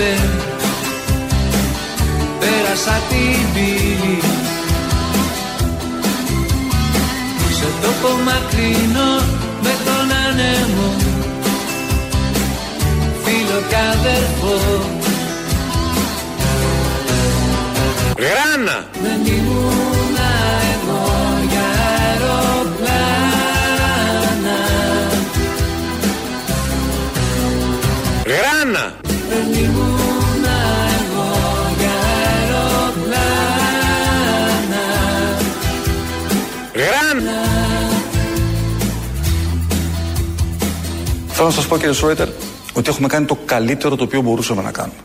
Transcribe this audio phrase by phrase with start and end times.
[0.00, 0.14] μπλε
[2.38, 4.18] Πέρασα την πύλη
[7.58, 9.24] Σε τόπο μακρινό
[9.62, 10.94] με τον άνεμο
[13.24, 14.84] Φίλο και αδερφό
[18.18, 18.84] Γράνα!
[19.02, 19.89] Δεν ήμουν
[41.42, 42.28] Θέλω να σας πω κύριε Σρόιτερ
[42.74, 44.98] ότι έχουμε κάνει το καλύτερο το οποίο μπορούσαμε να κάνουμε.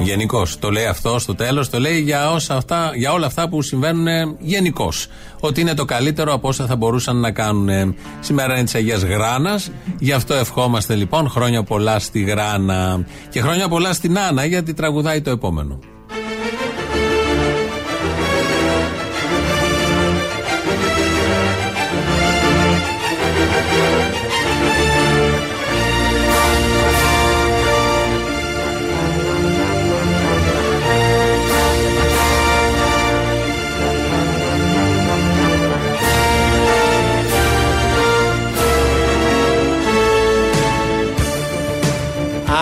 [0.00, 0.58] Γενικώς.
[0.58, 4.36] Το λέει αυτό στο τέλος, το λέει για, όσα αυτά, για όλα αυτά που συμβαίνουν
[4.38, 5.06] γενικώς.
[5.40, 7.94] Ότι είναι το καλύτερο από όσα θα μπορούσαν να κάνουν.
[8.20, 9.70] Σήμερα είναι της Αγίας Γράνας.
[9.98, 13.04] Γι' αυτό ευχόμαστε λοιπόν χρόνια πολλά στη Γράνα.
[13.30, 15.78] Και χρόνια πολλά στην Άννα, γιατί τραγουδάει το επόμενο.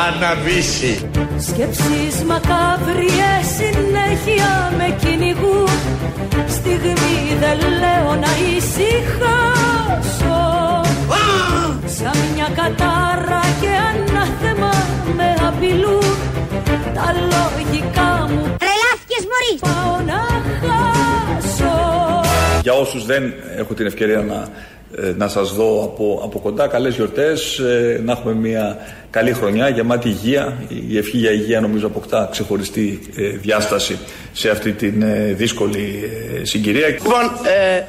[0.09, 1.11] Αναβήσει!
[1.39, 5.69] Σκέψεις μακάβριες συνέχεια με κυνηγούν.
[6.49, 10.41] Στιγμή δεν λέω να ησυχάσω.
[11.99, 14.73] Σαν μια κατάρα και ανάθεμα
[15.17, 16.17] με απειλούν.
[16.95, 19.55] Τα λογικά μου Τρελάθηκες μωρή!
[19.61, 20.21] πάω να
[20.61, 21.75] χάσω.
[22.63, 24.49] Για όσους δεν έχω την ευκαιρία να, ε,
[25.17, 28.77] να σας δω από, από κοντά, καλές γιορτές, ε, να έχουμε μια
[29.11, 30.63] καλή χρονιά, γεμάτη υγεία.
[30.89, 33.99] Η ευχή για υγεία νομίζω αποκτά ξεχωριστή ε, διάσταση
[34.33, 36.11] σε αυτή την ε, δύσκολη
[36.41, 36.89] ε, συγκυρία.
[36.89, 37.83] Λοιπόν, ε,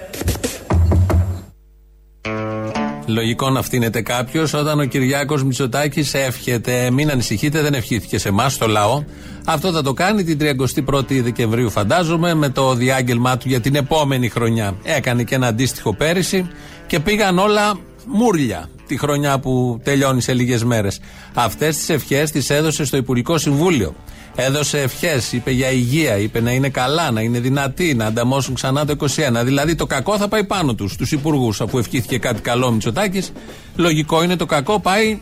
[3.09, 6.91] Λογικό να φτύνεται κάποιος όταν ο Κυριάκος Μητσοτάκης εύχεται.
[6.91, 9.03] Μην ανησυχείτε, δεν ευχήθηκε σε εμάς, στο λαό.
[9.45, 14.29] Αυτό θα το κάνει την 31η Δεκεμβρίου, φαντάζομαι, με το διάγγελμά του για την επόμενη
[14.29, 14.75] χρονιά.
[14.83, 16.49] Έκανε και ένα αντίστοιχο πέρυσι
[16.89, 20.99] και πήγαν όλα μούρλια τη χρονιά που τελειώνει σε λίγες μέρες.
[21.33, 23.95] Αυτές τις ευχές τις έδωσε στο Υπουργικό Συμβούλιο.
[24.35, 28.85] Έδωσε ευχές, είπε για υγεία, είπε να είναι καλά, να είναι δυνατοί, να ανταμώσουν ξανά
[28.85, 29.43] το 21.
[29.43, 31.61] Δηλαδή το κακό θα πάει πάνω τους, στου υπουργούς.
[31.61, 33.31] Αφού ευχήθηκε κάτι καλό ο Μητσοτάκης,
[33.75, 35.19] λογικό είναι το κακό πάει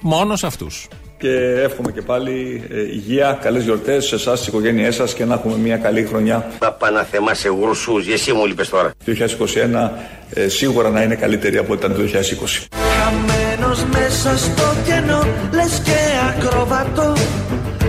[0.00, 0.88] μόνο σε αυτούς.
[1.18, 5.34] Και εύχομαι και πάλι ε, υγεία, καλές γιορτές σε εσάς, στις οικογένειές σας και να
[5.34, 6.46] έχουμε μια καλή χρονιά.
[6.60, 8.90] να παναθεμά σε γρουσούς, εσύ μου λείπες τώρα.
[9.04, 9.90] Το 2021
[10.34, 12.06] ε, σίγουρα να είναι καλύτερη από ό,τι ήταν το 2020.
[12.98, 15.96] Χαμένος μέσα στο κενό Λες και
[16.28, 17.12] ακροβατό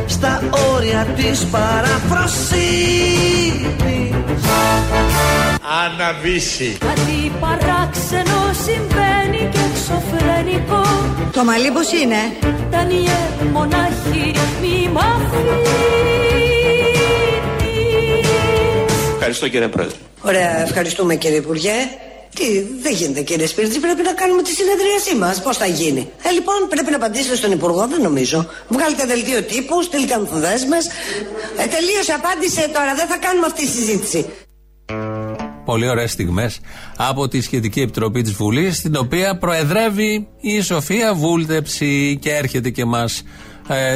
[0.06, 0.42] Στα
[0.76, 3.99] όρια της παραφροσύνης
[5.62, 6.78] Αναβήσει!
[6.80, 10.82] Κάτι παράξενο συμβαίνει και εξωφρενικό
[11.34, 12.16] Το μαλλί πως είναι;
[12.70, 15.70] Ντανιέλ μονάχη μη μ' αφήνεις
[19.14, 19.96] Ευχαριστώ κύριε Πρόεδρε.
[20.22, 21.74] Ωραία ευχαριστούμε κύριε Υπουργέ
[22.36, 26.30] τι, δεν γίνεται κύριε Σπίρτζη, πρέπει να κάνουμε τη συνεδρίασή μας; Πώς θα γίνει; Ε,
[26.32, 28.50] λοιπόν, πρέπει να απαντήσετε στον Υπουργό, δεν νομίζω.
[28.68, 30.78] Βγάλετε δελτίο τύπους, στείλτε ανθοδέσμε.
[31.58, 34.26] Ε, τελείωσε, απάντησε τώρα, δεν θα κάνουμε αυτή τη συζήτηση.
[35.70, 36.60] Πολύ ωραίες στιγμές
[36.98, 42.86] από τη σχετική επιτροπή της Βουλής, στην οποία προεδρεύει η Σοφία Βούλτεψη και έρχεται και
[42.86, 43.24] μας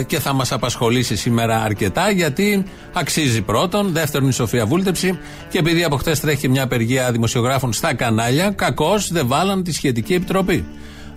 [0.08, 2.64] και θα μας απασχολήσει σήμερα αρκετά γιατί
[2.94, 3.92] αξίζει πρώτον.
[3.92, 5.20] Δεύτερον, η Σοφία Βούλτεψη.
[5.50, 10.14] Και επειδή από χτες τρέχει μια απεργία δημοσιογράφων στα κανάλια, κακώς δεν βάλαν τη σχετική
[10.14, 10.66] επιτροπή.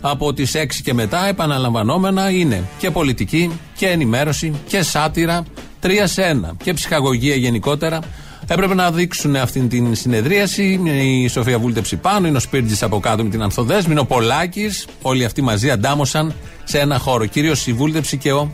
[0.00, 5.44] Από τις 6 και μετά, επαναλαμβανόμενα, είναι και πολιτική και ενημέρωση και σάτυρα.
[5.81, 6.56] Τρία σε ένα.
[6.62, 8.00] Και ψυχαγωγία γενικότερα.
[8.48, 10.81] Έπρεπε να δείξουν αυτή την συνεδρίαση.
[11.02, 14.87] Η Σοφία Βούλτεψη πάνω, είναι ο Σπίρτζη από κάτω με την Ανθοδέσμη, είναι ο Πολάκης.
[15.02, 16.34] Όλοι αυτοί μαζί αντάμωσαν
[16.64, 17.26] σε ένα χώρο.
[17.26, 18.52] Κυρίως η Βούλτεψη και ο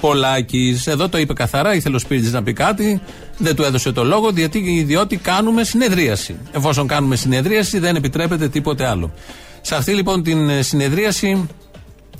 [0.00, 0.86] Πολάκης.
[0.86, 3.00] Εδώ το είπε καθαρά, ήθελε ο Σπίρτζης να πει κάτι,
[3.38, 6.36] δεν του έδωσε το λόγο, διότι, διότι κάνουμε συνεδρίαση.
[6.52, 9.12] Εφόσον κάνουμε συνεδρίαση, δεν επιτρέπεται τίποτε άλλο.
[9.60, 11.46] Σε αυτή λοιπόν την συνεδρίαση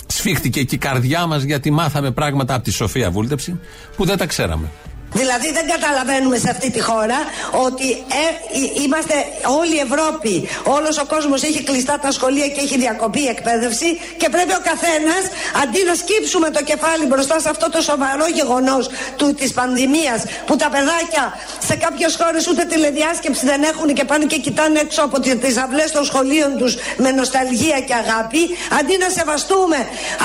[0.06, 3.60] σφίχτηκε και η καρδιά μας γιατί μάθαμε πράγματα από τη Σοφία Βούλτεψη
[3.96, 4.70] που δεν τα ξέραμε.
[5.12, 7.18] Δηλαδή δεν καταλαβαίνουμε σε αυτή τη χώρα
[7.66, 8.26] ότι ε,
[8.60, 9.14] εί- είμαστε
[9.60, 13.88] όλη η Ευρώπη, όλος ο κόσμος έχει κλειστά τα σχολεία και έχει διακοπεί η εκπαίδευση
[14.16, 15.22] και πρέπει ο καθένας
[15.62, 20.56] αντί να σκύψουμε το κεφάλι μπροστά σε αυτό το σοβαρό γεγονός του, της πανδημίας που
[20.56, 21.24] τα παιδάκια
[21.68, 25.56] σε κάποιες χώρες ούτε τηλεδιάσκεψη δεν έχουν και πάνε και κοιτάνε έξω από τις, τις
[25.56, 28.42] αυλές των σχολείων τους με νοσταλγία και αγάπη
[28.78, 29.78] αντί να σεβαστούμε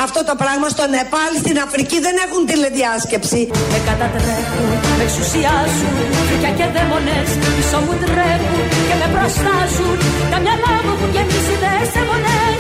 [0.03, 3.41] αυτό το πράγμα στο Νεπάλ, στην Αφρική δεν έχουν τηλεδιάσκεψη.
[3.71, 5.95] Με κατατρέπουν, με εξουσιάζουν
[6.27, 9.97] Φρικιά και δαίμονες πίσω μου τρέχουν Και με προστάζουν
[10.31, 12.59] Τα μυαλά μου έχουν γεμίσει δεσέμονες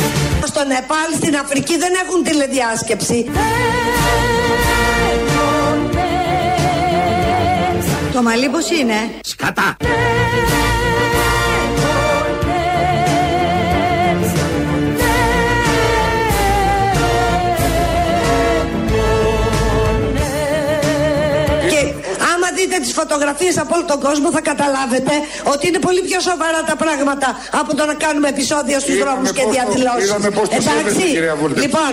[0.51, 3.19] Στο Νεπάλ, στην Αφρική δεν έχουν τηλεδιάσκεψη.
[3.35, 3.77] Δαίμονες
[8.13, 9.77] Το μαλλί πώς είναι; Σκατά.
[22.67, 25.13] Δείτε τις φωτογραφίες από όλο τον κόσμο θα καταλάβετε
[25.53, 27.27] ότι είναι πολύ πιο σοβαρά τα πράγματα
[27.61, 30.03] από το να κάνουμε επεισόδια στους δρόμους και διαδηλώσεις.
[30.07, 30.77] Είδαμε πώς τους Εντάξει.
[30.77, 31.63] σέβεστε, κυρία Βούλτεψη.
[31.65, 31.91] Λοιπόν,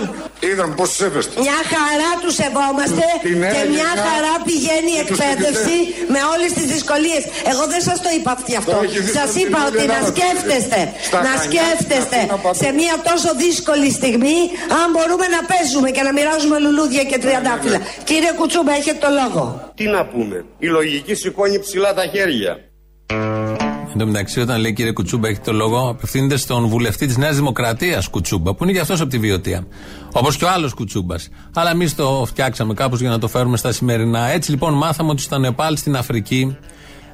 [0.51, 1.35] Είδαμε πώς τους σέβεστε.
[1.47, 5.77] μια χαρά τους σεβόμαστε Την και έλεγα μια χαρά πηγαίνει η και τους εκπαίδευση
[6.13, 7.23] με όλες τις δυσκολίες.
[7.51, 8.71] Εγώ δεν σας το είπα αυτή αυτό.
[8.77, 12.17] Το έχει δει Σας στον είπα Τιμούλη ότι να Ελλάδα, σκέφτεστε, στα να Χανιά, σκέφτεστε
[12.19, 12.57] στην Αθήνα, παντού.
[12.61, 14.37] σε μια τόσο δύσκολη στιγμή
[14.79, 17.79] αν μπορούμε να παίζουμε και να μοιράζουμε λουλούδια και τριαντάφυλλα.
[18.09, 19.43] Κύριε Κουτσούμπα, έχετε το λόγο.
[19.79, 20.37] Τι να πούμε.
[20.65, 22.53] Η λογική σηκώνει ψηλά τα χέρια.
[23.97, 27.35] Εν τω μεταξύ, όταν λέει κύριε Κουτσούμπα, έχει το λόγο, απευθύνεται στον βουλευτή της Νέας
[27.35, 29.67] Δημοκρατίας Κουτσούμπα, που είναι και αυτός από τη Βιωτία.
[30.11, 31.29] Όπως και ο άλλος Κουτσούμπας.
[31.53, 34.29] Αλλά εμείς το φτιάξαμε κάπως για να το φέρουμε στα σημερινά.
[34.29, 36.57] Έτσι λοιπόν, μάθαμε ότι στο Νεπάλ στην Αφρική.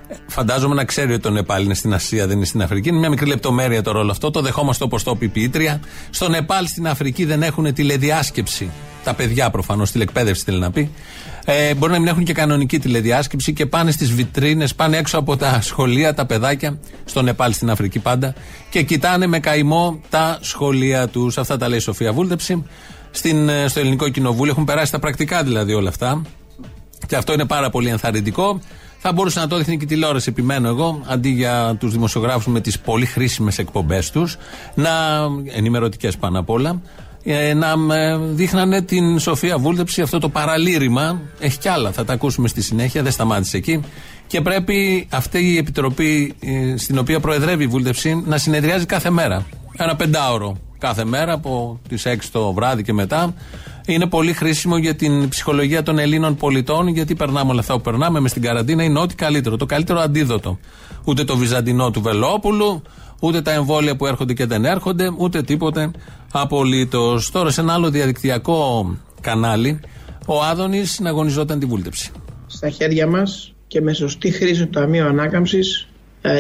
[0.08, 2.90] ε, Φαντάζομαι να ξέρει ότι το Νεπάλ είναι στην Ασία, δεν είναι στην Αφρική.
[2.90, 4.32] Είναι μια μικρή λεπτομέρεια το ρόλο αυτό.
[4.32, 5.80] Το δεχόμαστε όπως το πει η ποιήτρια.
[6.10, 8.70] Στο Νεπάλ στην Αφρική δεν έχουν τηλεδιάσκεψη.
[9.04, 10.92] Τα παιδιά προφανώς, τηλεκπαίδευση θέλει να πει.
[11.46, 15.38] Ε, μπορεί να μην έχουν και κανονική τηλεδιάσκεψη και πάνε στις βιτρίνες, πάνε έξω από
[15.38, 18.34] τα σχολεία τα παιδάκια, στο Νεπάλ στην Αφρική πάντα,
[18.70, 21.38] και κοιτάνε με καημό τα σχολεία τους.
[21.38, 22.66] Αυτά τα λέει η Σοφία Βούλτεψη.
[23.12, 26.22] Στην, ε, στο Ελληνικό Κοινοβούλιο έχουν περάσει τα πρακτικά δηλαδή όλα αυτά.
[27.08, 28.60] Και αυτό είναι πάρα πολύ ενθαρρυντικό.
[29.04, 32.62] Θα μπορούσε να το δείχνει και η τηλεόραση, επιμένω εγώ, αντί για τους δημοσιογράφους με
[32.62, 34.38] τις πολύ χρήσιμες εκπομπές τους,
[34.76, 34.90] να.
[35.54, 36.82] ενημερωτικές πάνω απ' όλα,
[37.24, 41.22] ε, να ε, δείχνανε την Σοφία Βούλτεψη αυτό το παραλήρημα.
[41.40, 43.82] Έχει κι άλλα, θα τα ακούσουμε στη συνέχεια, δεν σταμάτησε εκεί.
[44.28, 49.46] Και πρέπει αυτή η επιτροπή ε, στην οποία προεδρεύει η Βούλτεψη να συνεδριάζει κάθε μέρα.
[49.78, 53.34] Ένα πεντάωρο κάθε μέρα από τις 6 το βράδυ και μετά.
[53.86, 58.20] Είναι πολύ χρήσιμο για την ψυχολογία των Ελλήνων πολιτών, γιατί περνάμε όλα αυτά που περνάμε
[58.20, 58.84] με στην καραντίνα.
[58.84, 59.58] Είναι ό,τι καλύτερο.
[59.58, 60.60] Το καλύτερο αντίδοτο.
[61.04, 62.82] Ούτε το βυζαντινό του Βελόπουλου,
[63.20, 65.92] ούτε τα εμβόλια που έρχονται και δεν έρχονται, ούτε τίποτε
[66.32, 67.32] απολύτως.
[67.32, 69.80] Τώρα σε ένα άλλο διαδικτυακό κανάλι,
[70.26, 72.12] ο Άδωνης συναγωνιζόταν τη βούλτεψη.
[72.48, 75.88] στα χέρια μας και με σωστή χρήση του Ταμείου Ανάκαμψης,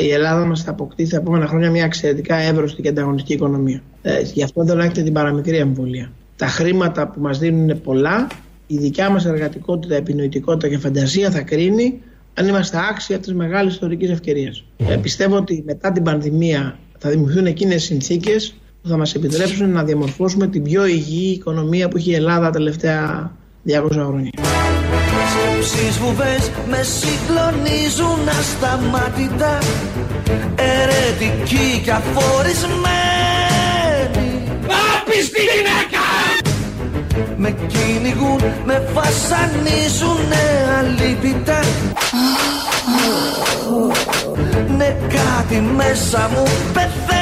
[0.03, 3.81] η Ελλάδα μας θα αποκτήσει τα επόμενα χρόνια μια εξαιρετικά εύρωστη και ανταγωνιστική οικονομία.
[4.01, 6.11] Ε, γι' αυτό δεν έχετε την παραμικρή εμβολία.
[6.35, 8.27] Τα χρήματα που μας δίνουν είναι πολλά.
[8.67, 12.01] Η δικιά μας εργατικότητα, επινοητικότητα και φαντασία θα κρίνει
[12.33, 14.53] αν είμαστε άξια τη μεγάλη ιστορική ευκαιρία.
[14.77, 19.83] Ε, πιστεύω ότι μετά την πανδημία θα δημιουργηθούν εκείνες συνθήκες που θα μας επιτρέψουν να
[19.83, 23.31] διαμορφώσουμε την πιο υγιή οικονομία που έχει η Ελλάδα τα τελευταία
[23.68, 24.31] 200 χρόνια.
[25.31, 29.57] Σκέψεις βουβές με συγκλονίζουν ασταμάτητα.
[30.56, 33.42] Ερετικοί και αφορισμένοι
[34.68, 36.06] Άπιστη γυναίκα!
[37.38, 40.44] Με κυνηγούν, με βασανίζουνε
[40.80, 41.60] αλίπητα
[44.77, 47.21] Ναι κάτι μέσα μου πεθαίνει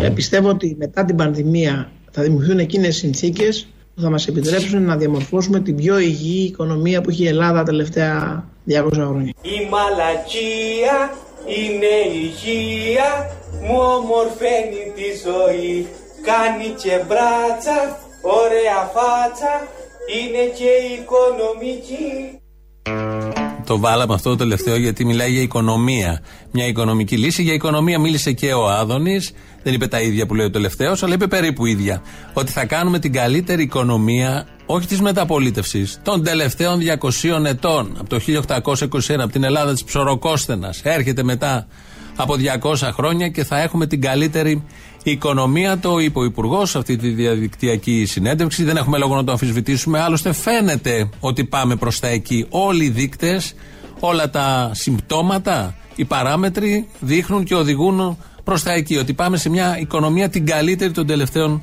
[0.00, 4.96] Ε, πιστεύω ότι μετά την πανδημία θα δημιουργηθούν εκείνες συνθήκες που θα μας επιτρέψουν να
[4.96, 9.32] διαμορφώσουμε την πιο υγιή οικονομία που έχει η Ελλάδα τα τελευταία 200 χρόνια.
[9.42, 13.30] Η μαλακία είναι υγεία,
[13.62, 15.86] μου ομορφαίνει τη ζωή.
[16.22, 19.68] Κάνει και μπράτσα, ωραία φάτσα,
[20.16, 22.38] είναι και οικονομική.
[23.68, 26.20] Το βάλαμε αυτό το τελευταίο γιατί μιλάει για οικονομία.
[26.50, 27.42] Μια οικονομική λύση.
[27.42, 29.32] Για οικονομία μίλησε και ο Άδωνης.
[29.62, 32.02] Δεν είπε τα ίδια που λέει ο τελευταίος, αλλά είπε περίπου ίδια.
[32.32, 37.96] Ότι θα κάνουμε την καλύτερη οικονομία, όχι της μεταπολίτευσης, των τελευταίων 200 ετών.
[37.98, 40.74] Από το 1821, από την Ελλάδα της Ψωροκόσθενα.
[40.82, 41.66] Έρχεται μετά
[42.16, 44.64] από 200 χρόνια και θα έχουμε την καλύτερη
[45.10, 45.78] οικονομία.
[45.78, 48.64] Το είπε ο Υπουργός σε αυτή τη διαδικτυακή συνέντευξη.
[48.64, 50.00] Δεν έχουμε λόγο να το αμφισβητήσουμε.
[50.00, 52.46] Άλλωστε, φαίνεται ότι πάμε προς τα εκεί.
[52.50, 53.54] Όλοι οι δείκτες,
[54.00, 58.96] όλα τα συμπτώματα, οι παράμετροι δείχνουν και οδηγούν προς τα εκεί.
[58.96, 61.62] Ότι πάμε σε μια οικονομία την καλύτερη των τελευταίων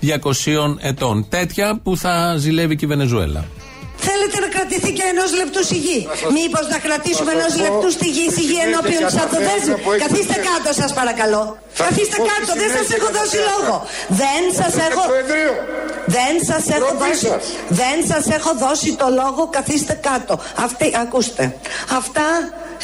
[0.00, 1.26] 200 ετών.
[1.28, 3.44] Τέτοια που θα ζηλεύει και η Βενεζουέλα.
[3.96, 6.00] Θέλετε να κρατήσουμε κρατηθεί και ενός λεπτού σιγή.
[6.36, 9.76] Μήπως να κρατήσουμε ενός λεπτού στη γη σιγή ενώπιον της αυτοδέσμης.
[10.04, 11.42] Καθίστε κάτω, σας παρακαλώ.
[11.86, 13.74] Καθίστε κάτω, δεν σας έχω δώσει λόγο.
[14.22, 15.02] Δεν σας έχω.
[16.16, 17.30] Δεν σας έχω δώσει.
[17.82, 20.34] Δεν σας έχω δώσει το λόγο, καθίστε κάτω.
[20.66, 21.44] Αυτή, ακούστε.
[22.00, 22.26] Αυτά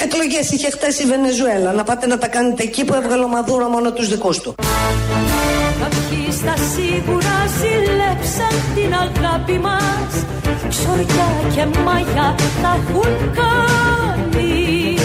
[0.05, 1.71] εκλογές είχε χτες η Βενεζουέλα.
[1.79, 4.55] Να πάτε να τα κάνετε εκεί που έβγαλε ο Μαδούρο μόνο τους δικούς του.
[5.83, 10.13] Κάποιοι στα σίγουρα ζηλέψαν την αγάπη μας
[10.69, 14.97] Ξοριά και μαγιά θα έχουν κάνει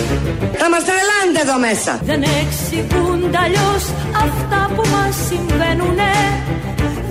[0.61, 1.99] Θα μας τρελάνετε εδώ μέσα.
[2.03, 3.83] Δεν εξηγούνται αλλιώς
[4.25, 6.13] αυτά που μας συμβαίνουνε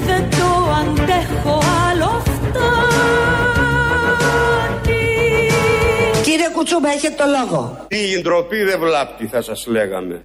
[0.06, 0.48] Δεν το
[0.80, 3.10] αντέχω άλλο φτάνει
[6.22, 7.86] Κύριε Κουτσούμπα, έχετε το λόγο.
[7.88, 10.24] Τι ντροπή δεν βλάπτει θα σας λέγαμε.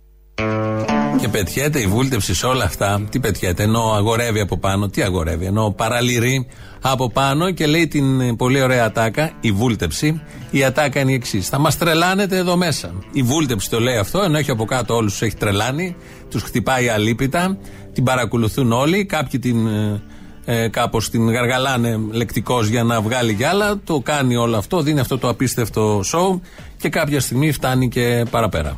[1.19, 3.01] Και πετιέται η βούλτεψη σε όλα αυτά.
[3.09, 4.87] Τι πετιέται, ενώ αγορεύει από πάνω.
[4.87, 6.47] Τι αγορεύει, ενώ παραλυρεί
[6.81, 10.21] από πάνω και λέει την πολύ ωραία ατάκα, η βούλτεψη.
[10.51, 11.49] Η ατάκα είναι η εξής.
[11.49, 12.93] Θα μας τρελάνετε εδώ μέσα.
[13.11, 15.95] Η βούλτεψη το λέει αυτό, ενώ έχει από κάτω όλους τους έχει τρελάνει.
[16.29, 17.57] Τους χτυπάει αλίπητα.
[17.93, 19.05] Την παρακολουθούν όλοι.
[19.05, 19.67] Κάποιοι την.
[19.67, 20.01] Ε,
[20.45, 23.79] ε, κάπως την γαργαλάνε λεκτικώ για να βγάλει κι άλλα.
[23.83, 26.41] Το κάνει όλο αυτό, δίνει αυτό το απίστευτο σοου
[26.77, 28.77] και κάποια στιγμή φτάνει και παραπέρα.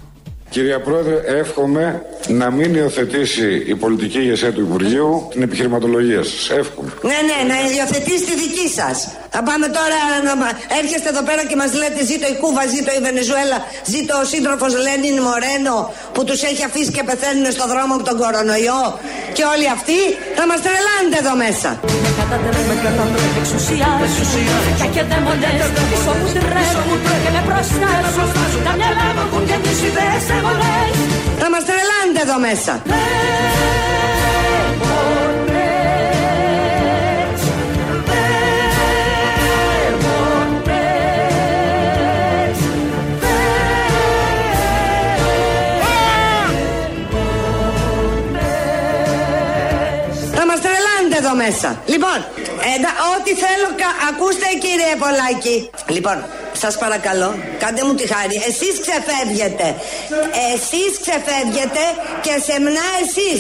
[0.50, 1.86] Κυρία Πρόεδρε, εύχομαι
[2.42, 6.42] να μην υιοθετήσει η πολιτική ηγεσία του Υπουργείου την επιχειρηματολογία σας.
[6.62, 6.90] Εύχομαι.
[7.10, 8.96] Ναι, ναι, να υιοθετήσει τη δική σας.
[9.36, 12.92] Θα πάμε τώρα να μα- έρχεστε εδώ πέρα και μας λέτε ζήτω η Κούβα, ζήτω
[13.00, 13.58] η Βενεζουέλα,
[13.94, 15.76] ζήτω ο σύντροφος Λένιν Μορένο
[16.14, 18.82] που τους έχει αφήσει και πεθαίνουν στο δρόμο από τον κορονοϊό.
[19.38, 20.00] Και όλοι αυτοί
[20.38, 21.70] θα μας τρελάνετε εδώ μέσα.
[22.04, 22.66] Με κατατρέπουν,
[23.14, 24.26] με εξουσιάζουν
[24.78, 28.28] Πια και δαίμονες πίσω μου τρέχουν Και με προστάζουν
[28.68, 30.96] Τα μυαλά μου έχουν και τις ιδέες αιμονές
[31.40, 32.74] Θα μας τρελάνετε εδώ μέσα.
[32.86, 33.38] Δαίμονες
[34.68, 35.38] Δαίμονες
[50.36, 51.70] Θα μας τρελάνετε εδώ μέσα.
[51.86, 52.18] Λοιπόν,
[52.74, 55.58] εντα, ό,τι θέλω, κα- ακούστε κύριε Πολάκη.
[55.96, 56.18] Λοιπόν,
[56.62, 57.30] σας παρακαλώ,
[57.62, 58.36] κάντε μου τη χάρη.
[58.50, 59.68] Εσείς ξεφεύγετε.
[60.54, 61.84] Εσείς ξεφεύγετε
[62.26, 63.40] και σεμνά εσείς.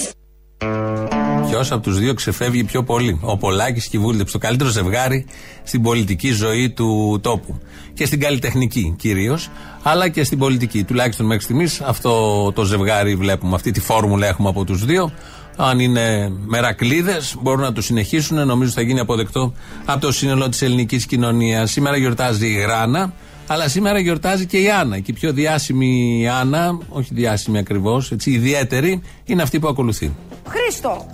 [1.49, 4.33] Ποιος από τους δύο ξεφεύγει πιο πολύ, ο Πολάκης και η Βούλτεψη.
[4.33, 5.25] Το καλύτερο ζευγάρι
[5.63, 7.61] στην πολιτική ζωή του τόπου.
[7.93, 9.49] Και στην καλλιτεχνική κυρίως,
[9.83, 10.83] αλλά και στην πολιτική.
[10.83, 12.11] Τουλάχιστον μέχρι στιγμής αυτό
[12.51, 13.55] το ζευγάρι βλέπουμε.
[13.55, 15.11] Αυτή τη φόρμουλα έχουμε από τους δύο.
[15.59, 18.47] Αν είναι μερακλείδες, μπορούν να το συνεχίσουν.
[18.47, 19.53] Νομίζω θα γίνει αποδεκτό
[19.85, 21.71] από το σύνολο της ελληνικής κοινωνίας.
[21.71, 23.13] Σήμερα γιορτάζει η Γράνα,
[23.47, 24.99] αλλά σήμερα γιορτάζει και η Άννα.
[24.99, 30.15] Και η πιο διάσημη Άννα, όχι διάσημη ακριβώς, έτσι ιδιαίτερη, είναι αυτή που ακολουθεί.
[30.47, 31.05] Χρήστο,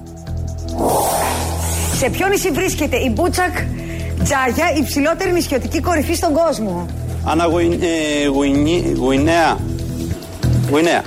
[1.98, 3.56] σε ποιο νησί βρίσκεται η Μπούτσακ
[4.24, 6.86] Τζάγια, η ψηλότερη νησιωτική κορυφή στον κόσμο;
[7.26, 7.46] Άννα
[8.98, 9.58] Γουινέα.
[10.70, 11.04] Γουινέα.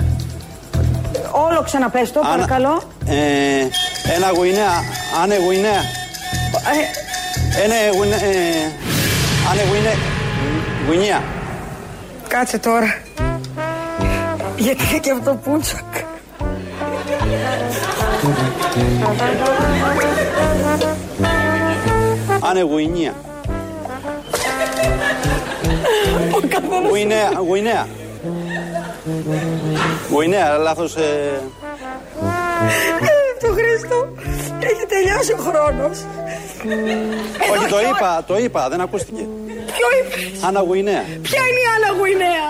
[1.45, 2.81] Όλο ξαναπες το, Άννα- παρακαλώ.
[3.05, 3.15] Ε,
[4.15, 4.83] ένα Γουινέα.
[5.23, 5.81] Άνε Γουινέα.
[6.73, 8.17] Ε, Ένα Γουινέα.
[9.51, 9.93] Άνε Γουινέα.
[10.87, 11.21] Γουινέα.
[12.27, 12.97] κάτσε τώρα.
[14.57, 15.85] Γιατί είναι και αυτό Μπούτσακ.
[22.41, 23.13] Άνε Γουινέα.
[26.89, 27.31] Γουινέα.
[27.47, 27.87] Γουινέα.
[30.11, 30.95] Γουινέα, λάθος.
[30.95, 31.41] ε,
[33.41, 34.07] Το Χρήστο,
[34.59, 35.97] έχει τελειώσει ο χρόνος.
[37.51, 39.23] Όχι, το είπα, το είπα, δεν ακούστηκε.
[39.75, 41.03] Ποιο είπες, Άννα Γουινέα.
[41.21, 42.47] ποια είναι η Άννα Γουινέα.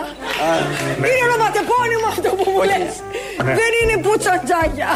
[0.98, 2.94] Είναι ονοματεπώνυμο αυτό που μου λες.
[3.38, 4.90] Δεν είναι Μπούτσακ Τζάγια.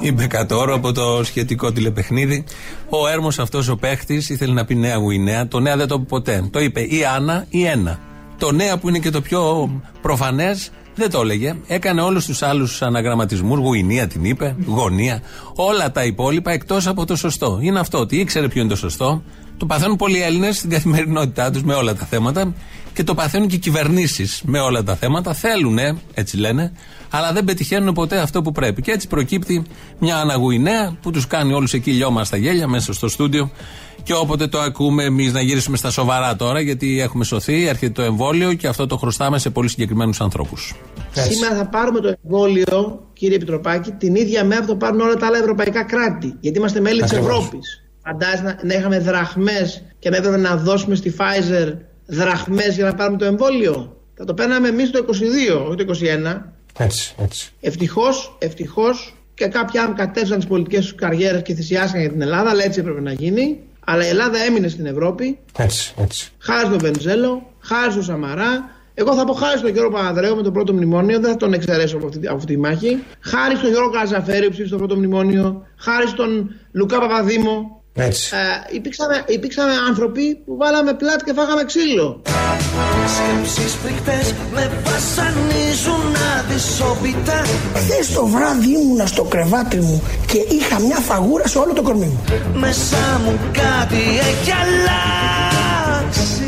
[0.00, 2.44] Είπε κατόρο από το σχετικό τηλεπαιχνίδι.
[2.88, 5.48] Ο έρμος αυτός ο παίχτης ήθελε να πει Νέα Γουινέα.
[5.48, 6.48] Το Νέα δεν το είπε ποτέ.
[6.52, 7.98] Το είπε ή Άννα ή ένα.
[8.38, 9.70] Το Νέα που είναι και το πιο
[10.02, 11.56] προφανές δεν το έλεγε.
[11.66, 13.58] Έκανε όλους τους άλλους αναγραμματισμούς.
[13.58, 15.22] Γουινία την είπε, γωνία.
[15.54, 17.58] Όλα τα υπόλοιπα εκτός από το σωστό.
[17.62, 19.22] Είναι αυτό ότι ήξερε ποιο είναι το σωστό.
[19.56, 22.54] Το παθαίνουν πολλοί Έλληνες στην καθημερινότητά τους με όλα τα θέματα
[22.92, 25.34] και το παθαίνουν και οι κυβερνήσεις με όλα τα θέματα.
[25.34, 25.78] Θέλουν,
[26.14, 26.72] έτσι λένε,
[27.10, 28.82] αλλά δεν πετυχαίνουν ποτέ αυτό που πρέπει.
[28.82, 29.62] Και έτσι προκύπτει
[29.98, 33.50] μια αναγουινέα που τους κάνει όλους εκεί λιώμα στα γέλια μέσα στο στούντιο.
[34.02, 38.02] Και όποτε το ακούμε, εμείς να γυρίσουμε στα σοβαρά τώρα, γιατί έχουμε σωθεί, έρχεται το
[38.02, 40.74] εμβόλιο και αυτό το χρωστάμε σε πολύ συγκεκριμένους ανθρώπους.
[41.12, 45.26] Σήμερα θα πάρουμε το εμβόλιο, κύριε Επιτροπάκη, την ίδια μέρα που το πάρουν όλα τα
[45.26, 46.34] άλλα ευρωπαϊκά κράτη.
[46.40, 47.84] Γιατί είμαστε μέλη της Ευρώπης.
[48.02, 51.72] Φαντάζεσαι να, να είχαμε δραχμές και να έπρεπε να δώσουμε στη Pfizer
[52.06, 55.94] δραχμές για να πάρουμε το εμβόλιο; Θα το παίρναμε εμείς το 22, όχι το
[56.34, 56.42] 21.
[56.78, 57.52] Έτσι, έτσι.
[57.60, 62.50] Ευτυχώς, ευτυχώς και κάποιοι άνθρωποι κατέβησαν τις πολιτικές τους καριέρες και θυσιάστηκαν για την Ελλάδα,
[62.50, 63.58] αλλά έτσι έπρεπε να γίνει.
[63.90, 65.38] Αλλά η Ελλάδα έμεινε στην Ευρώπη.
[65.56, 66.32] Έτσι, έτσι.
[66.38, 68.70] Χάρη στον Βενιζέλο, χάρη στον Σαμαρά.
[68.94, 71.96] Εγώ θα πω χάρη στον Γιώργο Παπανδρέου με το πρώτο μνημόνιο, δεν θα τον εξαιρέσω
[71.96, 73.02] από αυτή, από αυτή τη μάχη.
[73.20, 75.66] Χάρη στον Γιώργο Καζαφέρη που ψήφισε το πρώτο μνημόνιο.
[75.76, 77.82] Χάρη στον Λουκά Παπαδήμο.
[77.94, 78.36] Έτσι.
[78.36, 82.22] Ε, υπήρξαμε, υπήρξαμε άνθρωποι που βάλαμε πλάτ και φάγαμε ξύλο.
[83.16, 87.42] Σκέψεις φρικτές με βασανίζουν αδυσόπιτα
[87.74, 92.06] Χθες το βράδυ ήμουνα στο κρεβάτι μου και είχα μια φαγούρα σε όλο το κορμί
[92.06, 92.24] μου.
[92.54, 96.38] Μέσα μου κάτι έχει αλλάξει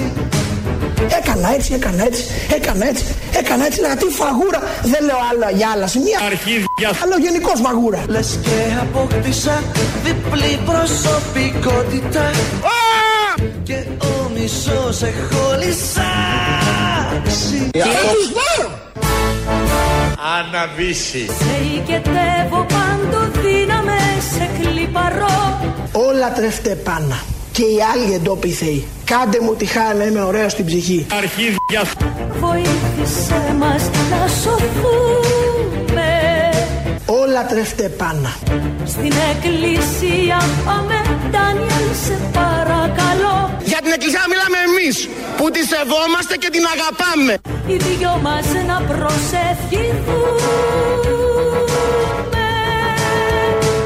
[1.19, 2.25] Έκανα έτσι, έκανα έτσι,
[2.55, 3.05] έκανα έτσι,
[3.39, 3.81] έκανα έτσι.
[3.81, 6.19] Λέγα τι φαγούρα, δεν λέω άλλο για άλλα σημεία.
[6.27, 8.01] Αρχίδια Άλλο γενικό φαγούρα.
[8.09, 9.63] Λες και αποκτήσα
[10.05, 12.31] διπλή προσωπικότητα
[13.63, 13.85] Και
[14.41, 16.91] ο μισός έχω λυσάξει
[20.39, 21.27] Αναβήσει.
[21.27, 23.99] Σε οικετεύω πάντο δύναμε
[24.37, 25.61] σε κλιπαρό
[25.93, 27.19] Όλα τρέφτε πάνω.
[27.53, 28.85] Και οι άλλοι εντόπιοι θεοί.
[29.05, 31.07] Κάντε μου τη χάρη να είμαι ωραίος στην ψυχή.
[31.17, 31.83] Αρχίδια.
[32.41, 36.11] Βοήθησέ μας να σωθούμε
[37.07, 38.33] Όλα τρέφτε πάνω.
[38.85, 40.95] Στην εκκλησία πάμε
[41.31, 43.10] Ντάνιελ σε παρακαλώ
[43.83, 47.33] Για την εκκλησία μιλάμε εμείς που τη σεβόμαστε και την αγαπάμε.
[47.67, 50.51] Οι δυο μας να προσευχηθούμε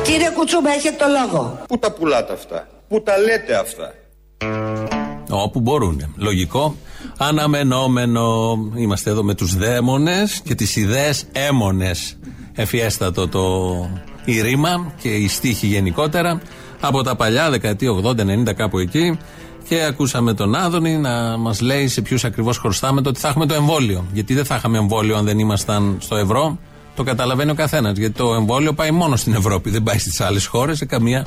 [0.03, 1.59] Κύριε Κουτσούμπα, έχετε το λόγο.
[1.69, 3.95] Πού τα πουλάτε αυτά; Πού τα λέτε αυτά;
[5.31, 6.15] Όπου μπορούν.
[6.17, 6.77] Λογικό.
[7.19, 8.57] Αναμενόμενο.
[8.75, 12.19] Είμαστε εδώ με τους δαίμονες και τις ιδέες έμονες.
[12.53, 13.45] Εφιέστατο το
[14.25, 16.41] η ρήμα και η στίχη γενικότερα.
[16.81, 19.19] Από τα παλιά, δεκαετία 80-90 κάπου εκεί.
[19.68, 23.47] Και ακούσαμε τον Άδωνη να μας λέει σε ποιους ακριβώς χρωστάμε το ότι θα έχουμε
[23.47, 24.06] το εμβόλιο.
[24.12, 26.59] Γιατί δεν θα είχαμε εμβόλιο αν δεν ήμασταν στο ευρώ.
[26.97, 27.99] Το καταλαβαίνει ο καθένας.
[27.99, 31.26] Γιατί το εμβόλιο πάει μόνο στην Ευρώπη, δεν πάει στις άλλες χώρες σε καμία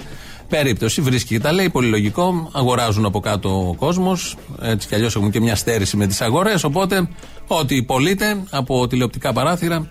[0.49, 1.01] περίπτωση.
[1.01, 2.49] Βρίσκει και τα λέει, πολύ λογικό.
[2.51, 4.35] Αγοράζουν από κάτω ο κόσμος.
[4.61, 6.63] Έτσι κι αλλιώς έχουμε και μια στέρηση με τις αγορές.
[6.63, 7.09] Οπότε,
[7.47, 9.87] ό,τι πωλείται από τηλεοπτικά παράθυρα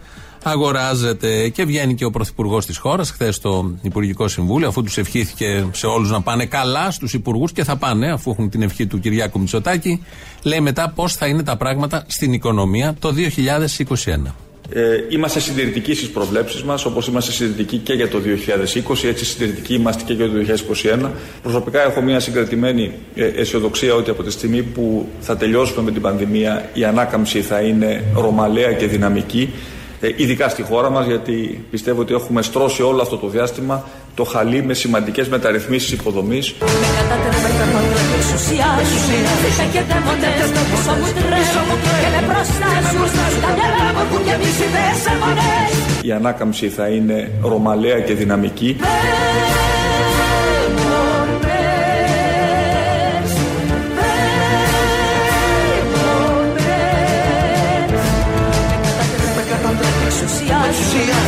[0.51, 1.49] αγοράζεται.
[1.49, 5.87] Και βγαίνει και ο Πρωθυπουργός της χώρας χθες στο Υπουργικό Συμβούλιο, αφού τους ευχήθηκε σε
[5.87, 9.39] όλους να πάνε καλά, στους υπουργούς και θα πάνε, αφού έχουν την ευχή του Κυριάκου
[9.39, 10.03] Μητσοτάκη.
[10.43, 14.35] Λέει μετά πώς θα είναι τα πράγματα στην οικονομία το 2021.
[14.73, 19.75] Ε, είμαστε συντηρητικοί στις προβλέψεις μας, όπως είμαστε συντηρητικοί και για το 2020, έτσι συντηρητικοί
[19.75, 21.11] είμαστε και για το 2021.
[21.43, 26.03] Προσωπικά έχω μια συγκρατημένη ε, αισιοδοξία ότι από τη στιγμή που θα τελειώσουμε με την
[26.03, 32.01] πανδημία, η ανάκαμψη θα είναι ρωμαλαία και δυναμική, ε, ειδικά στη χώρα μας, γιατί πιστεύω
[32.01, 36.55] ότι έχουμε στρώσει όλο αυτό το διάστημα το χαλί με σημαντικές μεταρρυθμίσεις υποδομής.
[36.61, 37.79] Με κατατρέπεται το
[38.09, 41.69] και εξουσιάζουν Φύσα και δαίμονες πίσω μου τρέχουν.
[42.03, 45.71] Και με προστάζουν Τα μυαλά μου έχουν γεμίσει δεσμονές
[46.03, 48.77] Η ανάκαμψη θα είναι ρωμαλαία και δυναμική.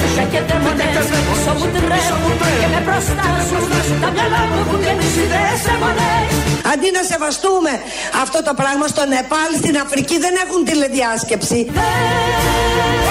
[0.00, 3.62] Φύσα και δαίμονες πίσω μου τρέχουν Και με προστάζουν
[4.02, 6.32] Τα μυαλά μου έχουν γεμίσει δεσμονές
[6.72, 7.72] Αντί να σεβαστούμε
[8.24, 11.56] αυτό το πράγμα στο Νεπάλ, στην Αφρική δεν έχουν τηλεδιάσκεψη.
[11.56, 13.07] Ζήτω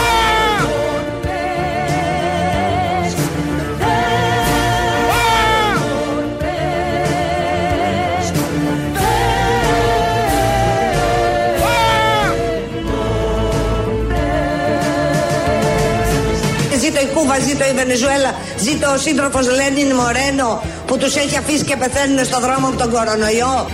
[17.27, 22.25] Κούβα, ζήτω η Βενεζουέλα, ζήτω ο σύντροφος Λένιν Μορένο που τους έχει αφήσει και πεθαίνουν
[22.25, 23.69] στο δρόμο από τον κορονοϊό.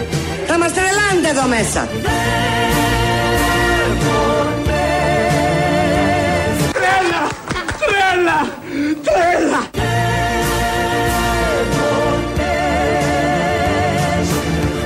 [0.48, 1.88] Θα μας τρελάνετε εδώ μέσα.
[6.78, 7.22] Τρέλα!
[7.82, 8.40] Τρέλα!
[9.06, 9.62] Τρέλα!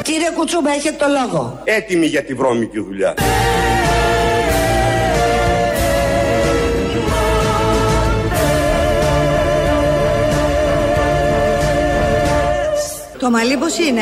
[0.01, 1.61] Κύριε Κουτσούμπα, έχετε το λόγο.
[1.63, 3.13] Έτοιμοι για τη βρώμικη δουλειά.
[13.27, 14.01] Το μαλλί πώς είναι;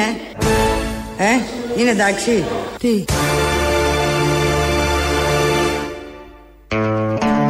[1.18, 2.44] Ε, είναι εντάξει.
[2.80, 3.04] Τι;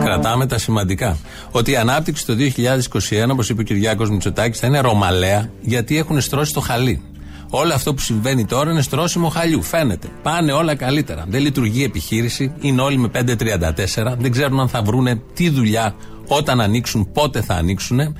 [0.03, 1.17] Κρατάμε τα σημαντικά.
[1.51, 6.21] Ότι η ανάπτυξη το 2021, όπως είπε ο Κυριάκος Μητσοτάκης, θα είναι ρωμαλαία γιατί έχουν
[6.21, 7.03] στρώσει το χαλί.
[7.49, 9.61] Όλο αυτό που συμβαίνει τώρα είναι στρώσιμο χαλιού.
[9.61, 10.07] Φαίνεται.
[10.23, 11.25] Πάνε όλα καλύτερα.
[11.27, 12.53] Δεν λειτουργεί η επιχείρηση.
[12.59, 14.15] Είναι όλοι με 534.
[14.17, 15.95] Δεν ξέρουν αν θα βρούνε τι δουλειά
[16.27, 18.15] όταν ανοίξουν, πότε θα ανοίξουν.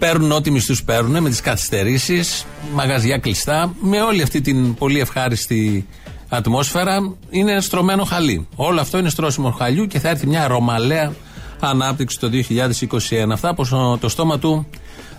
[0.00, 5.86] Παίρνουν ό,τι μισθούς παίρνουν με τις καθυστερήσεις, μαγαζιά κλειστά, με όλη αυτή την πολύ ευχάριστη
[6.28, 7.14] ατμόσφαιρα.
[7.30, 8.46] Είναι στρωμένο χαλί.
[8.54, 11.12] Όλο αυτό είναι στρώσιμο χαλιού και θα έρθει μια ρωμαλαία
[11.60, 13.30] ανάπτυξη το 2021.
[13.32, 14.66] Αυτά από το στόμα του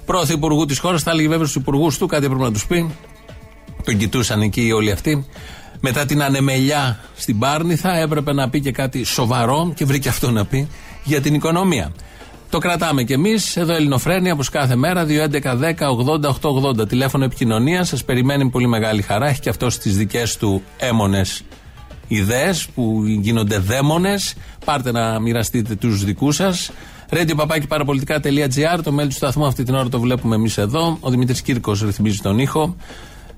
[0.05, 1.03] πρωθυπουργού της χώρας.
[1.03, 2.95] Θα έλεγε βέβαια στους υπουργούς του, κάτι πρέπει να τους πει.
[3.85, 5.25] τον κοιτούσαν εκεί όλοι αυτοί.
[5.79, 10.45] Μετά την ανεμελιά στην Πάρνηθα έπρεπε να πει και κάτι σοβαρό και βρήκε αυτό να
[10.45, 10.67] πει
[11.03, 11.91] για την οικονομία.
[12.51, 13.57] Το κρατάμε κι εμείς.
[13.57, 16.87] Εδώ Ελληνοφρένια, όπως κάθε μέρα, 2.11.10.80.880.
[16.87, 17.87] Τηλέφωνο επικοινωνίας.
[17.87, 19.27] Σας περιμένει με πολύ μεγάλη χαρά.
[19.27, 21.43] Έχει και αυτός τις δικές του έμονες
[22.07, 24.33] ιδέες που γίνονται δαίμονες.
[24.65, 26.71] Πάρτε να μοιραστείτε τους δικούς σας.
[27.09, 28.79] Radio παπάκι παραπολιτικά.gr.
[28.83, 30.97] Το mail του σταθμού αυτή την ώρα το βλέπουμε εμείς εδώ.
[30.99, 32.75] Ο Δημήτρης Κύρκος ρυθμίζει τον ήχο.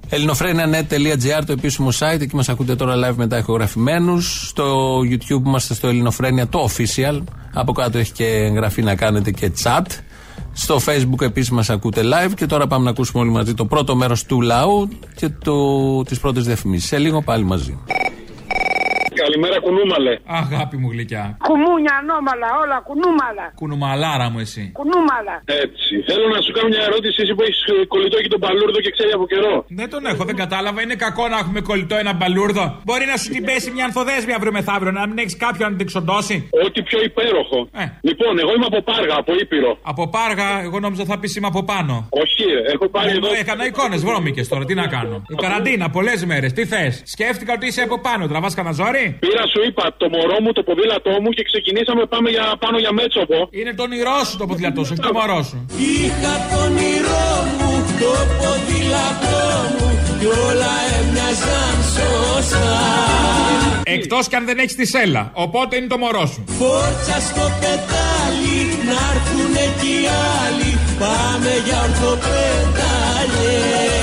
[0.10, 2.22] ελληνοφρένια.net.gr το επίσημο site.
[2.22, 4.48] Εκεί μας ακούτε τώρα live μετά ηχογραφημένους.
[4.48, 7.22] Στο YouTube είμαστε στο Ελληνοφρένια το official.
[7.54, 9.86] Από κάτω έχει και εγγραφή να κάνετε και chat.
[10.54, 13.96] Στο facebook επίσης μας ακούτε live και τώρα πάμε να ακούσουμε όλοι μαζί το πρώτο
[13.96, 16.88] μέρος του λαού και το, τις πρώτες διαφημίσεις.
[16.88, 17.80] Σε λίγο πάλι μαζί.
[19.34, 20.14] Καλημέρα, κουνούμαλε.
[20.42, 21.24] Αγάπη μου γλυκιά.
[21.48, 23.46] Κουμούνια, ανώμαλα, όλα κουνούμαλα.
[23.62, 24.64] Κουνουμαλάρα μου εσύ.
[24.80, 25.36] Κουνούμαλα.
[25.64, 25.94] Έτσι.
[26.10, 27.60] Θέλω να σου κάνω μια ερώτηση, εσύ που έχεις
[27.94, 29.56] κολλητό και τον παλούρδο και ξέρει από καιρό.
[29.80, 30.80] Δεν τον έχω, δεν κατάλαβα.
[30.86, 32.66] Είναι κακό να έχουμε κολλητό ένα μπαλούρδο.
[32.88, 35.88] Μπορεί να σου την πέσει μια ανθοδέσμια αύριο μεθαύριο, να μην έχεις κάποιον να την
[35.92, 36.36] ξοντώσει.
[36.66, 37.58] Ό,τι πιο υπέροχο.
[37.84, 37.86] Ε.
[38.10, 39.72] Λοιπόν, εγώ είμαι από Πάργα, από Ήπειρο.
[39.92, 41.94] Από πάργα, εγώ νόμιζα θα πεις είμαι από πάνω.
[42.24, 43.40] Όχι, ρε, έχω πάρει Εγώ εδώ.
[43.44, 45.16] έκανα εικόνες βρώμικες τώρα, τι να κάνω.
[45.34, 49.44] Η καραντίνα, πολλές μέρες, τι θες; Σκέφτηκα ότι είσαι από πάνω, τραβάς κανένα ζόρι; Πήρα,
[49.54, 53.40] σου είπα, το μωρό μου, το ποδήλατό μου και ξεκινήσαμε πάμε για, πάνω για Μέτσοπο.
[53.60, 55.58] Είναι το όνειρό σου το ποδηλατό σου, όχι το μωρό σου.
[55.92, 59.42] Είχα το όνειρό μου, το ποδήλατό
[59.74, 59.88] μου
[60.20, 62.72] κι όλα έμοιαζαν σωστά.
[63.84, 65.24] Εκτός κι αν δεν έχεις τη σέλα.
[65.46, 66.42] Οπότε είναι το μωρό σου.
[66.60, 68.58] Φόρτσα στο πετάλι,
[68.90, 70.02] να έρθουνε κι οι
[70.44, 74.03] άλλοι, πάμε για ορθοπέταλες.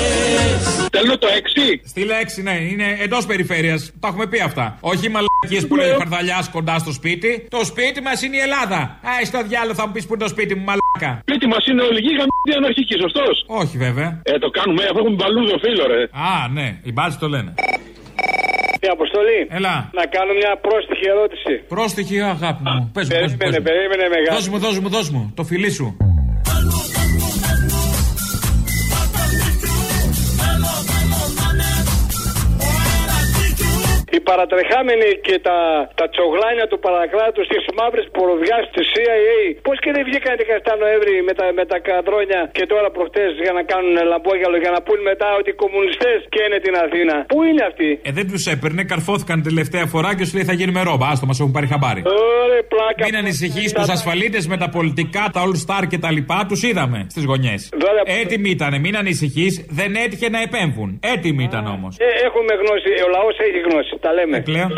[0.96, 1.80] Θέλω το 6.
[1.92, 3.92] Στη λέξη, ναι, είναι εντός περιφέρειας.
[4.00, 4.76] Τα έχουμε πει αυτά.
[4.80, 7.46] Όχι οι μαλακίες που λέει ο Χαρδαλιά κοντά στο σπίτι.
[7.50, 8.80] Το σπίτι μας είναι η Ελλάδα.
[9.10, 11.10] Α, στο διάλογο θα μου πεις που είναι το σπίτι μου, μαλάκα.
[11.26, 13.34] Σπίτι μας είναι όλη γη γαμμένη αναρχική, σωστός.
[13.62, 14.08] Όχι βέβαια.
[14.32, 16.02] Ε, το κάνουμε, αφού έχουμε μπαλούδο φίλο, ρε.
[16.30, 17.50] Α, ναι, οι μπάτζοι το λένε.
[18.86, 19.40] Η αποστολή.
[19.58, 19.74] Έλα.
[19.98, 21.52] Να κάνω μια πρόστιχη ερώτηση.
[21.74, 22.90] Πρόστιχη αγάπη μου.
[22.94, 23.64] Πες μου, πες μου, πες Περίμενε, μου.
[23.68, 24.34] περίμενε μεγάλη.
[24.36, 25.32] Δώσ' μου, δώσ' μου, δώσ' μου.
[25.36, 25.86] Το φιλί σου.
[34.16, 35.58] Οι παρατρεχάμενοι και τα,
[36.00, 41.14] τα τσογλάνια του παρακράτου στι μαύρε ποροδιά της CIA, πώς και δεν βγήκαν 17 Νοέμβρη
[41.28, 44.98] με τα, με τα καδρόνια και τώρα προχτές για να κάνουν λαμπόγιαλο για να πούν
[45.10, 47.14] μετά ότι οι κομμουνιστές καίνε την Αθήνα.
[47.32, 50.80] Πού είναι αυτοί; Ε, δεν τους έπαιρνε, καρφώθηκαν τελευταία φορά και σου λέει θα γίνουμε
[50.88, 51.06] ρόμπα.
[51.12, 52.02] Άστο, μας έχουν πάρει χαμπάρι.
[52.42, 53.02] Ωραία, πλάκα.
[53.08, 56.98] Μην ανησυχείς τους ασφαλίτες με τα πολιτικά, τα All Star και τα λοιπά, τους είδαμε
[57.12, 57.60] στις γωνιές.
[58.22, 60.88] Έτοιμοι ήταν, μην ανησυχείς, δεν έτυχε να επέμβουν.
[61.14, 61.92] Έτοιμοι ήταν όμως.
[61.98, 63.94] Ε, έχουμε γνώση, ο λαός έχει γνώση.
[64.00, 64.40] Τα λέμε.
[64.40, 64.70] Πλέον.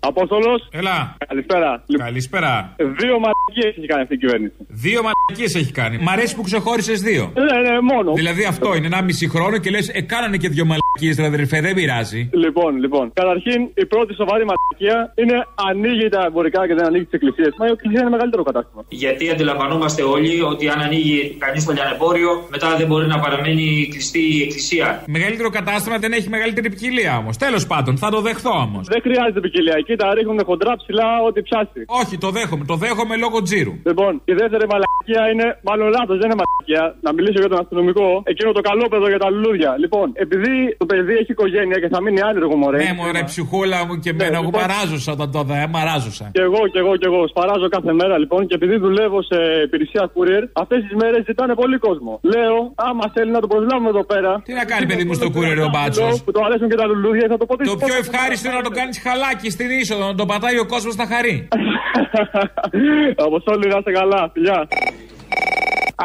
[0.00, 0.68] Απόστολος.
[0.70, 1.16] Έλα.
[1.28, 1.84] Καλησπέρα.
[1.98, 2.74] Καλησπέρα.
[2.76, 4.54] Δύο μαλακίες έχει κάνει αυτή η κυβέρνηση.
[4.68, 5.98] Δύο μαλακίες έχει κάνει.
[5.98, 7.32] Μ' αρέσει που ξεχώρισες δύο.
[7.34, 8.12] Ναι, ναι, μόνο.
[8.12, 10.87] Δηλαδή αυτό είναι ένα μισή χρόνο και λες, ε, κάνανε και δύο μαλακίε,
[11.20, 12.20] ρε αδερφέ, δεν πειράζει.
[12.44, 13.04] Λοιπόν, λοιπόν.
[13.20, 15.36] Καταρχήν, η πρώτη σοβαρή μαλακία είναι
[15.68, 17.52] ανοίγει τα εμπορικά και δεν ανοίγει τις εκκλησίες.
[17.58, 18.80] Μα η εκκλησία είναι μεγαλύτερο κατάστημα.
[19.04, 24.22] Γιατί αντιλαμβανόμαστε όλοι ότι αν ανοίγει κανείς το λιανεμπόριο, μετά δεν μπορεί να παραμένει κλειστή
[24.38, 24.86] η εκκλησία.
[25.16, 27.34] Μεγαλύτερο κατάστημα δεν έχει μεγαλύτερη ποικιλία όμως.
[27.36, 28.84] Τέλος πάντων, θα το δεχθώ όμως.
[28.94, 29.76] Δεν χρειάζεται ποικιλία.
[29.82, 31.80] Εκεί τα ρίχνουν χοντρά ψηλά ό,τι πιάσει.
[32.02, 32.64] Όχι, το δέχομαι.
[32.72, 33.74] Το δέχομαι λόγω τζίρου.
[33.90, 36.84] Λοιπόν, η δεύτερη μαλακία είναι, μάλλον λάθος, δεν είναι μαλακία.
[37.06, 38.08] Να μιλήσω για τον αστυνομικό.
[38.32, 39.70] Εκείνο το καλό παιδό για τα λουλούδια.
[39.82, 42.78] Λοιπόν, επειδή το παιδί έχει οικογένεια και θα μείνει άνεργο μωρέ.
[42.84, 44.36] Ναι, μωρέ, ψυχούλα μου και εμένα.
[44.40, 44.60] Εγώ λοιπόν.
[44.62, 46.26] παράζωσα όταν το δε, μαράζωσα.
[46.36, 47.20] Και εγώ, και εγώ, και εγώ.
[47.32, 51.78] Σπαράζω κάθε μέρα λοιπόν και επειδή δουλεύω σε υπηρεσία courier, αυτές τις μέρες ζητάνε πολύ
[51.86, 52.12] κόσμο.
[52.34, 52.56] Λέω,
[52.88, 54.30] άμα θέλει να το προσλάβουμε εδώ πέρα.
[54.48, 57.26] Τι να κάνει, παιδί μου, στο courier ο μπάτσος; Που το αρέσουν και τα λουλούδια,
[57.32, 57.70] θα το ποτίσει.
[57.70, 60.94] Το πιο ευχάριστο είναι να το κάνεις χαλάκι στην είσοδο, να το πατάει ο κόσμος
[61.00, 61.36] να χαρεί.
[63.28, 64.20] Αποστόλη, να είστε καλά.
[64.32, 64.58] Φιλιά.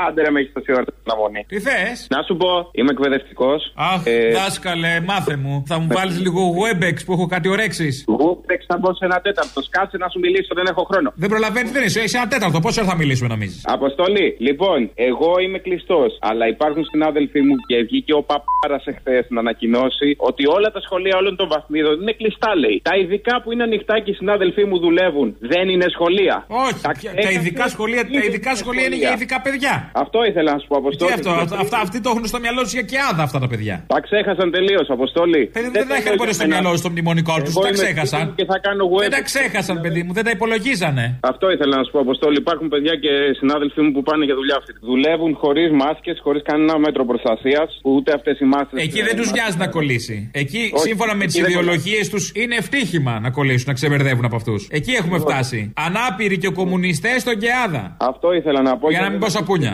[0.02, 1.42] Άντε ρε με έχεις τόση ώρα την αναμονή.
[1.52, 3.60] Τι θες; Να σου πω, είμαι εκπαιδευτικός.
[3.92, 4.02] Αχ,
[4.38, 5.54] δάσκαλε, μάθε μου.
[5.72, 7.88] Θα μου βάλεις λίγο Webex που έχω κάτι ωρέξει.
[8.22, 9.58] Webex θα μπω σε ένα τέταρτο.
[9.68, 11.10] Σκάσε να σου μιλήσω, δεν έχω χρόνο.
[11.16, 12.02] Δεν προλαβαίνεις, δεν είσαι.
[12.06, 12.60] Είσαι ένα τέταρτο.
[12.66, 14.80] Πόσο ώρα θα μιλήσουμε, νομίζεις; Αποστολή, λοιπόν,
[15.10, 16.12] εγώ είμαι κλειστός.
[16.30, 21.16] Αλλά υπάρχουν συνάδελφοί μου και βγήκε ο παπάρας εχθές να ανακοινώσει ότι όλα τα σχολεία
[21.22, 22.78] όλων των βαθμίδων είναι κλειστά, λέει.
[22.90, 26.46] Τα ειδικά που είναι ανοιχτά και οι συνάδελφοί μου δουλεύουν δεν είναι σχολεία.
[26.48, 26.92] Όχι, τα,
[27.28, 29.83] τα ειδικά σχολεία, τα ειδικά σχολεία είναι για ειδικά παιδιά.
[30.04, 31.12] Αυτό ήθελα να σου πω, Αποστόλη.
[31.12, 33.48] Τι αυτό, αυτά, αυτά, αυτοί το έχουν στο μυαλό τους για και άδα αυτά τα
[33.52, 33.76] παιδιά.
[33.96, 35.42] Τα ξέχασαν τελείως, Αποστόλη.
[35.56, 38.24] Παιδί μου, δεν τα είχαν πολύ στο μυαλό τους στο μνημονικό τους, τα ξέχασαν.
[38.40, 39.02] Και θα κάνω web.
[39.06, 41.06] Δεν τα ξέχασαν, παιδί μου, δεν τα υπολογίζανε.
[41.32, 42.38] Αυτό ήθελα να σου πω, Αποστόλη.
[42.46, 44.72] Υπάρχουν παιδιά και συνάδελφοί μου που πάνε για δουλειά αυτή.
[44.92, 48.84] Δουλεύουν χωρίς μάσκες, χωρίς κανένα μέτρο προστασίας, ούτε αυτές οι μάσκες.
[48.86, 50.30] Εκεί δεν τους νοιάζει να κολλήσει.
[50.34, 54.68] Εκεί, σύμφωνα με τις ιδεολογίες τους, είναι ευτύχημα να κολλήσουν, να ξεμπερδεύουν από αυτούς.
[54.72, 55.74] Εκεί έχουμε φτάσει.
[55.88, 57.98] Ανάπηροι και κομμουνιστές στον Κεάδα.
[57.98, 58.90] Αυτό ήθελα να πω.
[58.90, 59.73] Για να μην πω σαπούνια.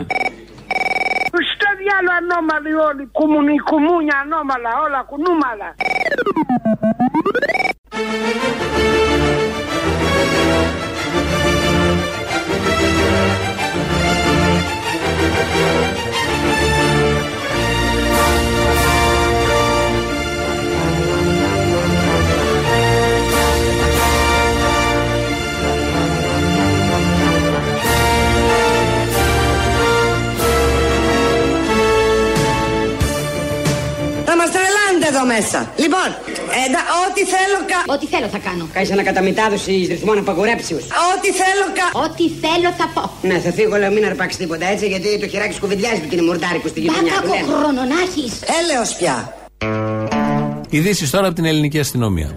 [1.32, 5.74] ustavialo anomaliolikumuni kumunya anomala ola kunumala.
[35.40, 35.58] Μέσα.
[35.84, 36.08] Λοιπόν,
[36.64, 37.78] εντα, ό,τι θέλω κα...
[37.94, 38.64] Ό,τι θέλω θα κάνω.
[38.74, 40.84] Κάνεις ανακαταμετάδοση ρυθμών απαγορέψεως.
[41.12, 41.86] Ό,τι θέλω κα...
[42.04, 43.02] Ό,τι θέλω θα πω.
[43.28, 46.70] Ναι, θα φύγω, λέω, μην αρπάξεις τίποτα έτσι, γιατί το χεράκι σκουβεντιάζει που είναι μορτάρικος
[46.70, 47.12] στη γειτονιά.
[47.14, 47.42] Μπα, του, ναι.
[47.48, 48.32] χρόνο να έχεις.
[48.58, 49.14] Έλεος πια.
[50.70, 52.30] Ειδήσεις τώρα από την ελληνική αστυνομία.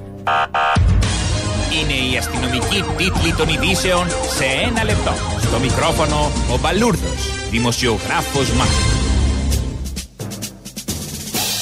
[1.77, 4.05] Είναι οι αστυνομικοί τίτλοι των ειδήσεων
[4.37, 5.13] σε ένα λεπτό.
[5.47, 8.92] Στο μικρόφωνο ο Μπαλούρδος, δημοσιογράφος Μάρκος.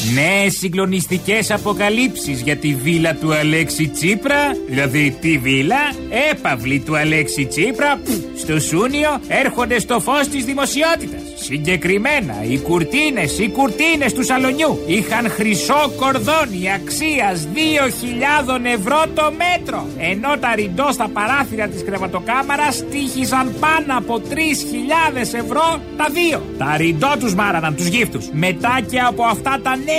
[0.10, 5.94] Νέες συγκλονιστικές αποκαλύψεις για τη βίλα του Αλέξη Τσίπρα, δηλαδή τη βίλα,
[6.32, 11.22] έπαυλη του Αλέξη Τσίπρα, πφ, στο Σούνιο έρχονται στο φως της δημοσιότητας.
[11.36, 19.88] Συγκεκριμένα, οι κουρτίνες, οι κουρτίνες του σαλονιού είχαν χρυσό κορδόνι αξίας 2.000 ευρώ το μέτρο.
[19.98, 26.44] Ενώ τα ριντό στα παράθυρα της κρεβατοκάμαρας στήχησαν πάνω από 3.000 ευρώ τα δύο.
[26.58, 28.30] Τα ριντό τους μάραναν τους γύφτους.
[28.32, 29.91] Μετά και από αυτά τα νέα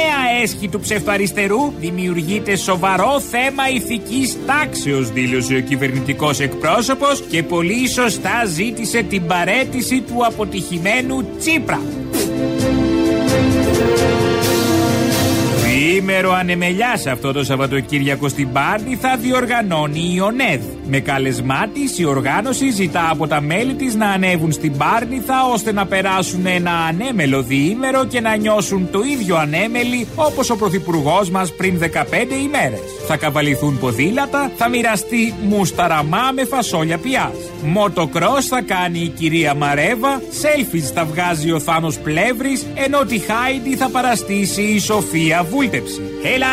[0.42, 8.44] έσχη του ψευτοαριστερού δημιουργείται σοβαρό θέμα ηθικής τάξεως δήλωσε ο κυβερνητικός εκπρόσωπος και πολύ σωστά
[8.44, 11.80] ζήτησε την παρέτηση του αποτυχημένου Τσίπρα.
[15.64, 20.62] Διήμερο ανεμελιά αυτό το Σαββατοκύριακο στην Πάρνη θα διοργανώνει η ΟΝΕΔ.
[20.86, 25.72] Με καλεσμά τη, η οργάνωση ζητά από τα μέλη της να ανέβουν στην Πάρνηθα ώστε
[25.72, 31.52] να περάσουν ένα ανέμελο διήμερο και να νιώσουν το ίδιο ανέμελοι όπως ο Πρωθυπουργός μας
[31.52, 31.86] πριν 15
[32.44, 32.80] ημέρες.
[33.06, 37.34] Θα καβαληθούν ποδήλατα, θα μοιραστεί μουσταραμά με φασόλια πιάς.
[37.62, 43.76] Μοτοκρός θα κάνει η κυρία Μαρέβα, σέλφις θα βγάζει ο Θάνος Πλεύρης, ενώ τη Χάιντι
[43.76, 46.00] θα παραστήσει η Σοφία Βούλτεψη.
[46.34, 46.46] Έλα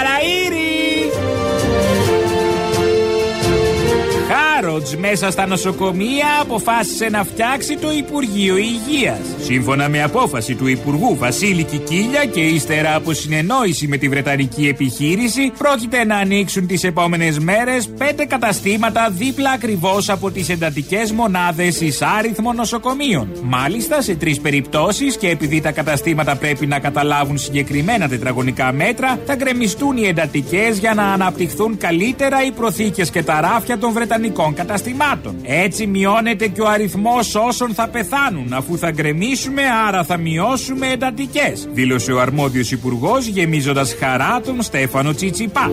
[4.61, 4.69] ραΐρι!
[4.69, 9.19] Χάροτζ μέσα στα νοσοκομεία αποφάσισε να φτιάξει το Υπουργείο Υγείας.
[9.41, 15.51] Σύμφωνα με απόφαση του Υπουργού Βασίλη Κικίλια και ύστερα από συνεννόηση με τη Βρετανική επιχείρηση,
[15.57, 22.55] πρόκειται να ανοίξουν τις επόμενες μέρες πέντε καταστήματα δίπλα ακριβώς από τις εντατικές μονάδες εισάριθμων
[22.55, 23.27] νοσοκομείων.
[23.43, 29.35] Μάλιστα σε τρεις περιπτώσεις και επειδή τα καταστήματα πρέπει να καταλάβουν συγκεκριμένα τετραγωνικά μέτρα, θα
[29.35, 35.35] γκρεμιστούν οι εντατικές για να αναπτυχθούν καλύτερα οι προθήκες και τα ράφια των Βρετανικών καταστημάτων.
[35.43, 41.67] Έτσι μειώνεται και ο αριθμός όσων θα πεθάνουν αφού θα γκρεμίσουμε άρα θα μειώσουμε εντατικές,
[41.71, 45.71] δήλωσε ο αρμόδιος υπουργός γεμίζοντας χαρά τον Στέφανο Τσιτσιπά.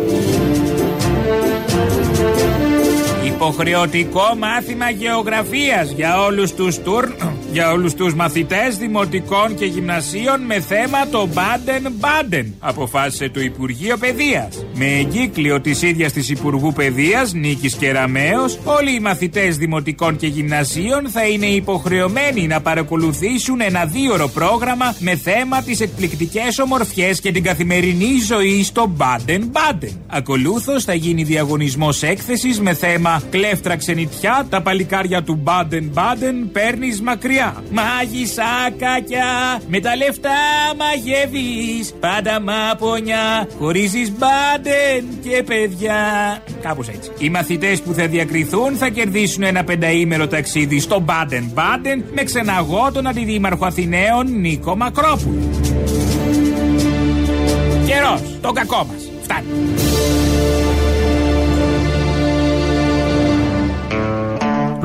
[3.24, 7.04] Υποχρεωτικό μάθημα γεωγραφίας για όλους τους τουρ...
[7.56, 13.96] για όλους τους μαθητές δημοτικών και γυμνασίων με θέμα το Μπάντεν Μπάντεν, αποφάσισε το Υπουργείο
[13.96, 14.66] Παιδείας.
[14.74, 21.08] Με εγκύκλιο της ίδιας της Υπουργού Παιδείας, Νίκης Κεραμέως, όλοι οι μαθητές δημοτικών και γυμνασίων
[21.08, 27.42] θα είναι υποχρεωμένοι να παρακολουθήσουν ένα δίωρο πρόγραμμα με θέμα τις εκπληκτικές ομορφιές και την
[27.42, 30.00] καθημερινή ζωή στο Μπάντεν Μπάντεν.
[30.06, 37.00] Ακολούθως θα γίνει διαγωνισμός έκθεσης με θέμα κλέφτρα ξενιτιά, τα παλικάρια του Μπάντεν Μπάντεν παίρνεις
[37.00, 37.45] μακριά.
[37.70, 40.30] Μάγισσα κακιά, με τα λεφτά
[40.76, 41.94] μαγεύεις.
[42.00, 46.02] Πάντα μαπονιά, χωρίζεις μπάντεν και παιδιά.
[46.62, 47.10] Κάπως έτσι.
[47.18, 52.90] Οι μαθητές που θα διακριθούν θα κερδίσουν ένα πενταήμερο ταξίδι στο Μπάντεν Μπάντεν με ξεναγό
[52.92, 55.42] τον αντιδήμαρχο Αθηναίων Νίκο Μακρόπουλο.
[57.86, 59.10] Καιρός, το κακό μας.
[59.22, 59.46] Φτάνει.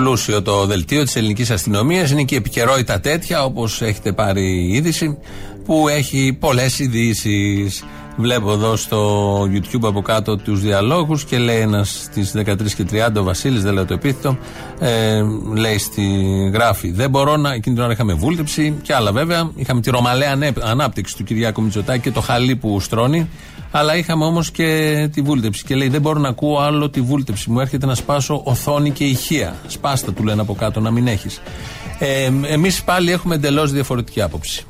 [0.04, 2.12] Πλούσιο το δελτίο της ελληνικής αστυνομίας.
[2.12, 5.18] Είναι και επικαιρότητα τέτοια, όπως έχετε πάρει η είδηση,
[5.66, 7.84] που έχει πολλές ειδήσεις.
[8.18, 13.20] Βλέπω εδώ στο YouTube από κάτω τους διαλόγους και λέει ένας στις 13 και 30
[13.20, 14.38] ο Βασίλης, δεν λέω το επίθετο,
[14.80, 15.22] ε,
[15.56, 16.04] λέει στη
[16.54, 16.92] γράφη.
[16.92, 17.54] Δεν μπορώ να.
[17.54, 19.52] Εκείνη την ώρα είχαμε βούλτεψη και άλλα βέβαια.
[19.56, 23.30] Είχαμε τη ρωμαλαία ανάπτυξη του Κυριάκου Μητσοτάκη και το χαλί που στρώνει.
[23.72, 25.64] Αλλά είχαμε όμως και τη βούλτεψη.
[25.64, 27.52] Και λέει: Δεν μπορώ να ακούω άλλο τη βούλτεψη.
[27.52, 29.56] Μου έρχεται να σπάσω οθόνη και ηχεία.
[29.68, 31.42] Σπάστα, του λένε από κάτω, να μην έχεις.
[32.00, 34.66] Ε, Εμείς πάλι έχουμε εντελώς διαφορετική άποψη.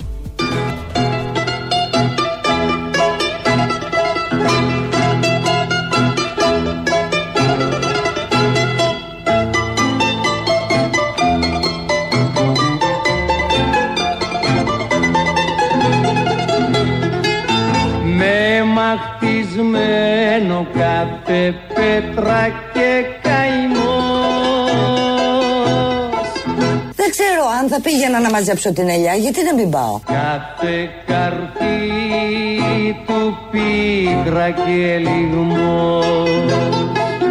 [28.16, 30.00] Αν θα πήγαινα να μαζέψω την ελιά, γιατί να μην πάω.
[30.06, 36.06] Κάθε καρφί του πίκρα και λιγμός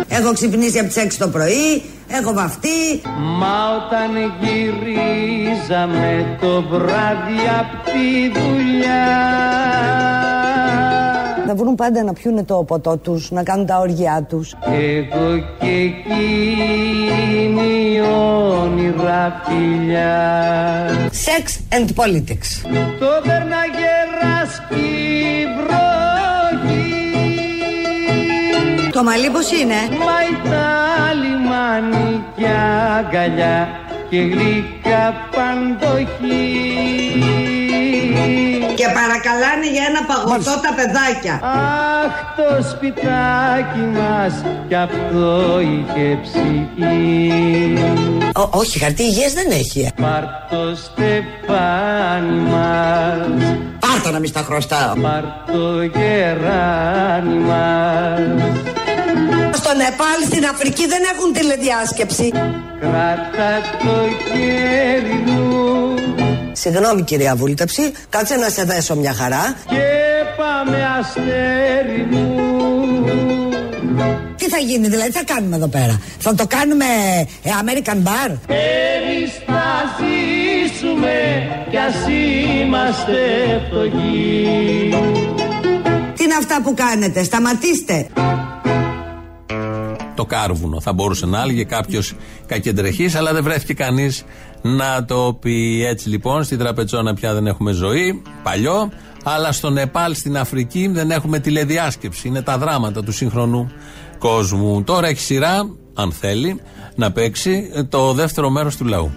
[0.09, 3.03] Έχω ξυπνήσει από τις 6 το πρωί, έχω βαφτεί.
[3.39, 10.20] Μα όταν γυρίζαμε το βράδυ απ' τη δουλειά
[11.51, 14.55] Να βρουν πάντα να πιούνε το ποτό τους, να κάνουν τα όργια τους.
[14.65, 17.11] Εγώ και εκείνη
[18.01, 20.87] όνειρα φιλιά
[21.27, 22.51] Sex and politics.
[22.99, 26.93] Το Βερναγέρας κι η βροχή
[28.93, 32.47] Το μαλλί πώς είναι; Μα τα λιμάνι κι
[32.99, 33.69] αγκαλιά
[34.11, 36.49] και γλυκά παντοχή
[38.75, 41.35] Και παρακαλάνε για ένα παγωτό τα παιδάκια.
[41.43, 44.35] Αχ το σπιτάκι μας
[44.69, 47.79] κι αυτό είχε ψυχή
[48.37, 49.81] Ω, όχι, χαρτί υγιές δεν έχει.
[49.81, 49.89] ε.
[50.03, 54.95] Πάρ' το στεφάνι μας Πάρτα να μην στα χρωστάω.
[55.03, 58.21] Πάρ' το γεράνι μας
[59.53, 62.31] Στο Νεπάλ, στην Αφρική δεν έχουν τηλεδιάσκεψη.
[62.81, 63.95] Κράτα το
[64.33, 65.95] χέρι μου
[66.53, 69.57] Συγγνώμη κυρία Βούλτεψη, κάτσε να σε δέσω μια χαρά.
[69.69, 69.77] και
[70.37, 72.35] πάμε αστέρι μου
[74.37, 76.85] Τι θα γίνει, δηλαδή, τι θα κάνουμε εδώ πέρα; Θα το κάνουμε
[77.43, 79.67] ε, American Bar; Εμείς θα
[79.99, 81.17] ζήσουμε
[81.71, 83.19] κι ας είμαστε
[83.67, 84.95] φτωχοί
[86.17, 88.07] Τι είναι αυτά που κάνετε, σταματήστε.
[90.21, 90.81] Το κάρβουνο.
[90.81, 92.15] Θα μπορούσε να έλεγε κάποιος
[92.47, 94.25] κακεντρεχής, αλλά δεν βρέθηκε κανείς
[94.63, 95.85] να το πει.
[95.87, 98.91] Έτσι λοιπόν, στην τραπεζόνα πια δεν έχουμε ζωή, παλιό,
[99.25, 102.29] αλλά στο Νεπάλ, στην Αφρική δεν έχουμε τηλεδιάσκεψη.
[102.29, 103.71] Είναι τα δράματα του σύγχρονου
[104.19, 104.83] κόσμου.
[104.83, 106.61] Τώρα έχει σειρά, αν θέλει,
[106.95, 109.11] να παίξει το δεύτερο μέρος του λαού.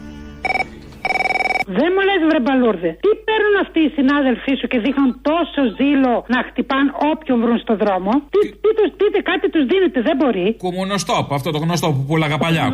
[1.77, 2.91] Δεν μου λες, βρε μπαλούρδε.
[3.05, 7.73] Τι παίρνουν αυτοί οι συνάδελφοί σου και δείχνουν τόσο ζήλο να χτυπάν όποιον βρουν στο
[7.83, 10.47] δρόμο; Τι, τι τους πείτε, κάτι τους δίνετε, δεν μπορεί.
[10.67, 12.65] Κομμονοστόπ, αυτό το γνωστό που πουλάγα παλιά.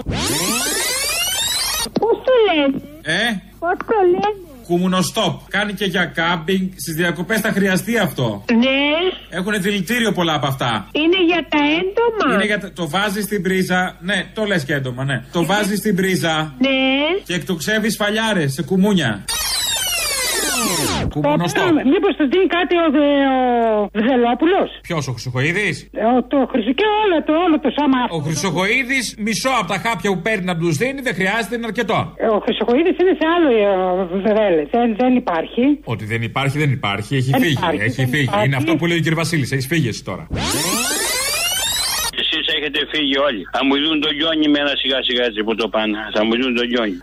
[2.00, 2.76] Πώς το λένε,
[3.18, 3.26] Ε,
[3.64, 5.40] Πώς το λένε; Κουμουνοστόπ.
[5.50, 6.70] Κάνει και για κάμπινγκ.
[6.76, 8.44] Στις διακοπές θα χρειαστεί αυτό.
[8.54, 10.88] Ναι, Έχουν δηλητήριο πολλά από αυτά.
[10.92, 12.34] είναι για τα έντομα.
[12.34, 13.96] Είναι για τα- το βάζεις στην πρίζα.
[14.00, 15.24] Ναι, το λες και έντομα, ναι.
[15.32, 16.70] Το βάζεις στην πρίζα Ναι.
[17.26, 19.24] και εκτοξεύεις φαλιάρες σε κουμούνια.
[21.14, 21.74] Κουμουνοστόπ.
[21.94, 23.38] Μήπως του δίνει κάτι ο, Δε, ο
[24.00, 25.70] Βδελόπουλος; Ποιος ο Χρυσοχοίδη.
[26.34, 28.00] Το χρυσό και όλο το, όλο το σώμα.
[28.18, 32.00] Ο Χρυσοχοίδη, μισό από τα χάπια που παίρνει να τους δίνει, δεν χρειάζεται, είναι αρκετό.
[32.36, 33.70] Ο Χρυσοκοίδης είναι σε άλλο ε,
[34.24, 34.62] βδέλε.
[34.76, 35.64] Δεν, δεν υπάρχει.
[35.94, 37.12] Ότι δεν υπάρχει, δεν υπάρχει.
[37.20, 37.58] Έχει Δεν φύγει.
[37.62, 38.24] υπάρχει, έχει δεν φύγει.
[38.30, 38.46] υπάρχει.
[38.46, 39.14] Είναι αυτό που λέει ο κ.
[39.22, 39.52] Βασίλης.
[39.52, 40.24] Έχεις φύγει εσύ τώρα.
[42.22, 43.42] Εσείς έχετε φύγει όλοι.
[43.56, 45.98] Θα μου δουν τον Γιόνι με ένα σιγά σιγά έτσι που το πάνε.
[46.16, 46.98] Θα μου δουν τον Γιόνι.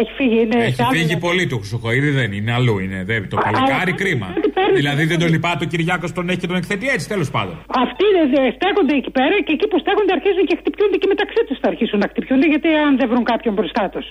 [0.00, 2.78] Έχει φύγει, είναι Έχει σε άλλο- φύγει πολύ το Χρυσοχοίδη, δεν είναι αλλού.
[2.84, 4.28] Είναι δεν, το παλικάρι κρίμα.
[4.74, 7.54] Δηλαδή δεν τον λυπάται ο Κυριάκος τον έχει και τον εκθέτει έτσι, τέλος πάντων.
[7.84, 11.40] Αυτοί δε- δε- στέκονται εκεί πέρα και εκεί που στέκονται αρχίζουν και χτυπιούνται και μεταξύ
[11.48, 14.06] τους θα αρχίσουν να χτυπιούνται γιατί αν δεν βρουν κάποιον μπροστά τους.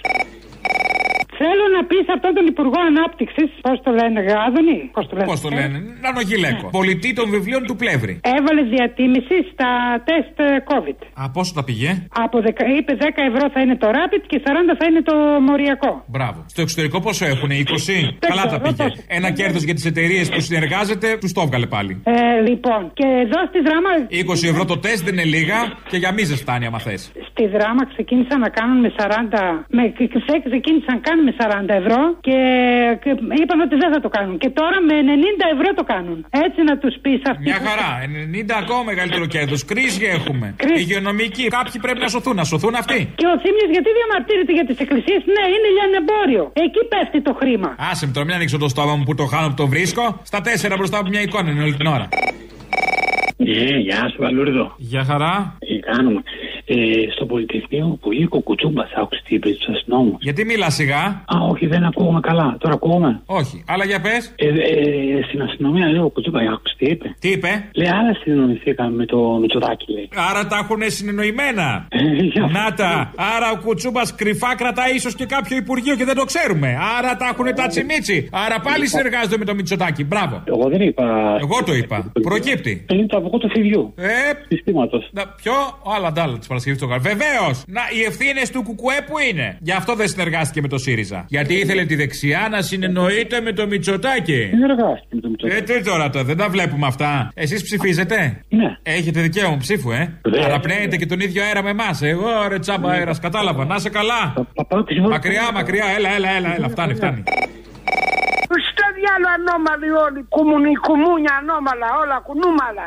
[1.42, 4.80] Θέλω να πεις σε αυτόν τον Υπουργό Ανάπτυξης, πώς το λένε, Γάδονη.
[4.98, 6.66] Πώς το λένε; Πώς το λένε, Νανογιλέκο.
[6.80, 8.14] Πολιτή των βιβλίων του Πλεύρη.
[8.38, 9.70] Έβαλες διατίμηση στα
[10.10, 11.00] τεστ ε, COVID.
[11.22, 11.90] Α, πόσο τα πήγε;
[12.26, 15.16] Από δεκα, είπε 10 ευρώ θα είναι το rapid και 40 θα είναι το
[15.50, 15.92] μοριακό.
[16.14, 16.40] Μπράβο.
[16.54, 17.54] Στο εξωτερικό πόσο έχουν, 20.
[18.30, 18.86] Καλά τα πήγε.
[19.18, 22.02] Ένα κέρδος για τις εταιρείες που συνεργάζεται, τους το έβγαλε πάλι.
[22.04, 22.14] Ε,
[22.50, 23.90] λοιπόν, και εδώ στη δράμα.
[24.10, 27.12] 20 ευρώ το τεστ δεν είναι λίγα και για μίζες φτάνει άμα θες.
[27.30, 29.66] Στη δράμα ξεκίνησαν να κάνουν με 40.
[29.78, 32.38] Με, ξε- ξεκίνησαν να κάνουν με 40 ευρώ και,
[33.04, 33.12] και
[33.42, 34.36] είπαν ότι δεν θα το κάνουν.
[34.44, 36.18] Και τώρα με 90 ευρώ το κάνουν.
[36.46, 37.44] Έτσι να τους πεις αυτή.
[37.50, 37.90] Μια χαρά.
[38.04, 39.60] 90 ακόμα μεγαλύτερο κέρδος.
[39.72, 40.46] Κρίση έχουμε.
[40.82, 41.46] Υγειονομική.
[41.58, 42.36] Κάποιοι πρέπει να σωθούν.
[42.42, 43.00] Να σωθούν αυτοί.
[43.22, 46.44] Και ο Θήμιος γιατί διαμαρτύρεται για τις εκκλησίες; Ναι, είναι λιανεμπόριο.
[46.66, 47.70] Εκεί πέφτει το χρήμα.
[47.90, 50.04] Άσε με τώρα, μην ανοίξω το στόμα μου που το χάνω που το βρίσκω.
[50.24, 52.08] Στα τέσσερα μπροστά από μια εικόνα είναι όλη την ώρα.
[53.38, 54.74] Ε, γεια σου, Βαλούρδο.
[54.78, 55.58] Γεια χαρά.
[55.60, 56.22] Τι κάνουμε;
[56.68, 56.76] Ε,
[57.16, 60.18] στο Πολυτεχνείο που είχε ο Κουτσούμπα, άκουσε τι είπε του αστυνόμου.
[60.20, 61.04] Γιατί μιλά σιγά.
[61.34, 62.58] Α, όχι, δεν ακούγομαι καλά.
[62.60, 63.22] Τώρα ακούγομαι.
[63.26, 63.64] Όχι.
[63.68, 64.16] Αλλά για πε.
[64.36, 67.16] Ε, ε, στην αστυνομία λέει ο Κουτσούμπα, άκουσε τι είπε.
[67.20, 67.70] Τι είπε.
[67.76, 70.10] Λέει, άλλα συνεννοηθήκαμε με το Μητσοτάκι, λέει.
[70.30, 71.88] Άρα τα έχουν συνεννοημένα.
[71.90, 73.12] Ε, για Να τα.
[73.36, 76.78] Άρα ο Κουτσούμπα κρυφά κρατάει ίσω και κάποιο υπουργείο και δεν το ξέρουμε.
[76.98, 78.30] Άρα τα έχουν τα τσιμίτσι.
[78.32, 80.04] Άρα πάλι συνεργάζονται με το Μητσοτάκι.
[80.04, 80.44] Μπράβο.
[80.46, 80.82] Εγώ δεν
[81.40, 82.12] Εγώ το είπα.
[82.22, 82.86] Προκύπτει.
[82.92, 83.94] Είναι το αυγό του φιδιού.
[83.96, 84.10] Ε.
[84.48, 85.04] Συστήματο.
[85.12, 85.54] Να, ποιο.
[85.96, 87.10] Άλλα αντάλλα τη Παρασκευή στο Γαλλικό.
[87.10, 87.64] Βεβαίως!
[87.68, 91.26] Να, οι ευθύνες του Κουκουέ που είναι; Γι' αυτό δεν συνεργάστηκε με το ΣΥΡΙΖΑ.
[91.28, 94.42] Γιατί ήθελε τη δεξιά να συνεννοείται με το Μητσοτάκι.
[94.52, 95.72] Συνεργάστηκε με το Μητσοτάκι.
[95.74, 97.32] Ε, τι τώρα το, δεν τα βλέπουμε αυτά.
[97.34, 98.78] Εσείς ψηφίζετε; Ναι.
[98.84, 100.46] Έχετε δικαίωμα ψήφου, ε; Βέβαια.
[100.46, 102.02] Αναπνέετε και τον ίδιο αέρα με εμάς.
[102.02, 103.66] Εγώ ρε τσάμπα αέρας, κατάλαβα.
[103.66, 104.34] Να είσαι καλά.
[105.10, 106.70] Μακριά, μακριά, έλα, έλα, έλα, έλα.
[106.70, 107.24] Φτάνει, φτάνει.
[108.70, 110.26] Στο διάλο ανώμαλοι όλοι.
[110.30, 112.86] Κουμουνι, κουμούνια ανώμαλα, όλα κουνούμαλα.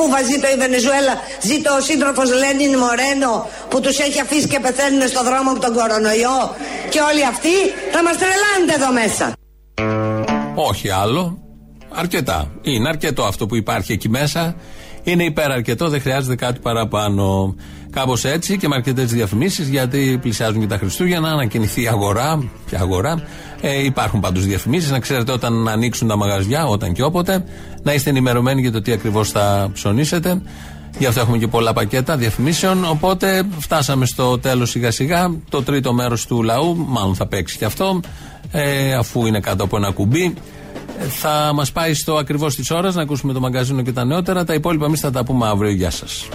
[0.00, 1.14] Κούβα, ζήτω η Βενεζουέλα,
[1.48, 3.32] ζήτω ο σύντροφος Λένιν Μορένο
[3.70, 6.38] που τους έχει αφήσει και πεθαίνουν στον δρόμο από τον κορονοϊό.
[6.92, 7.54] Και όλοι αυτοί
[7.94, 9.26] θα μας τρελάνετε εδώ μέσα.
[10.54, 11.38] Όχι άλλο.
[11.94, 12.50] Αρκετά.
[12.62, 14.54] Είναι αρκετό αυτό που υπάρχει εκεί μέσα.
[15.02, 17.54] Είναι υπεραρκετό, δεν χρειάζεται κάτι παραπάνω.
[17.90, 22.42] Κάπως έτσι και με αρκετές διαφημίσεις, γιατί πλησιάζουν και τα Χριστούγεννα, να ανακοινηθεί η αγορά.
[22.66, 23.22] Ποια αγορά.
[23.60, 27.44] Ε, υπάρχουν πάντως διαφημίσεις, να ξέρετε όταν ανοίξουν τα μαγαζιά, όταν και όποτε,
[27.82, 30.42] να είστε ενημερωμένοι για το τι ακριβώς θα ψωνίσετε.
[30.98, 32.84] Γι' αυτό έχουμε και πολλά πακέτα διαφημίσεων.
[32.84, 35.34] Οπότε φτάσαμε στο τέλος σιγά σιγά.
[35.48, 38.00] Το τρίτο μέρος του λαού, μάλλον θα παίξει και αυτό,
[38.52, 40.34] ε, αφού είναι κάτω από ένα κουμπί.
[41.00, 44.44] Ε, Θα μας πάει στο ακριβώς τη ώρα να ακούσουμε το μαγκαζίνο και τα νεότερα.
[44.44, 45.70] Τα υπόλοιπα εμείς θα τα πούμε αύριο.
[45.70, 46.28] Γεια σας.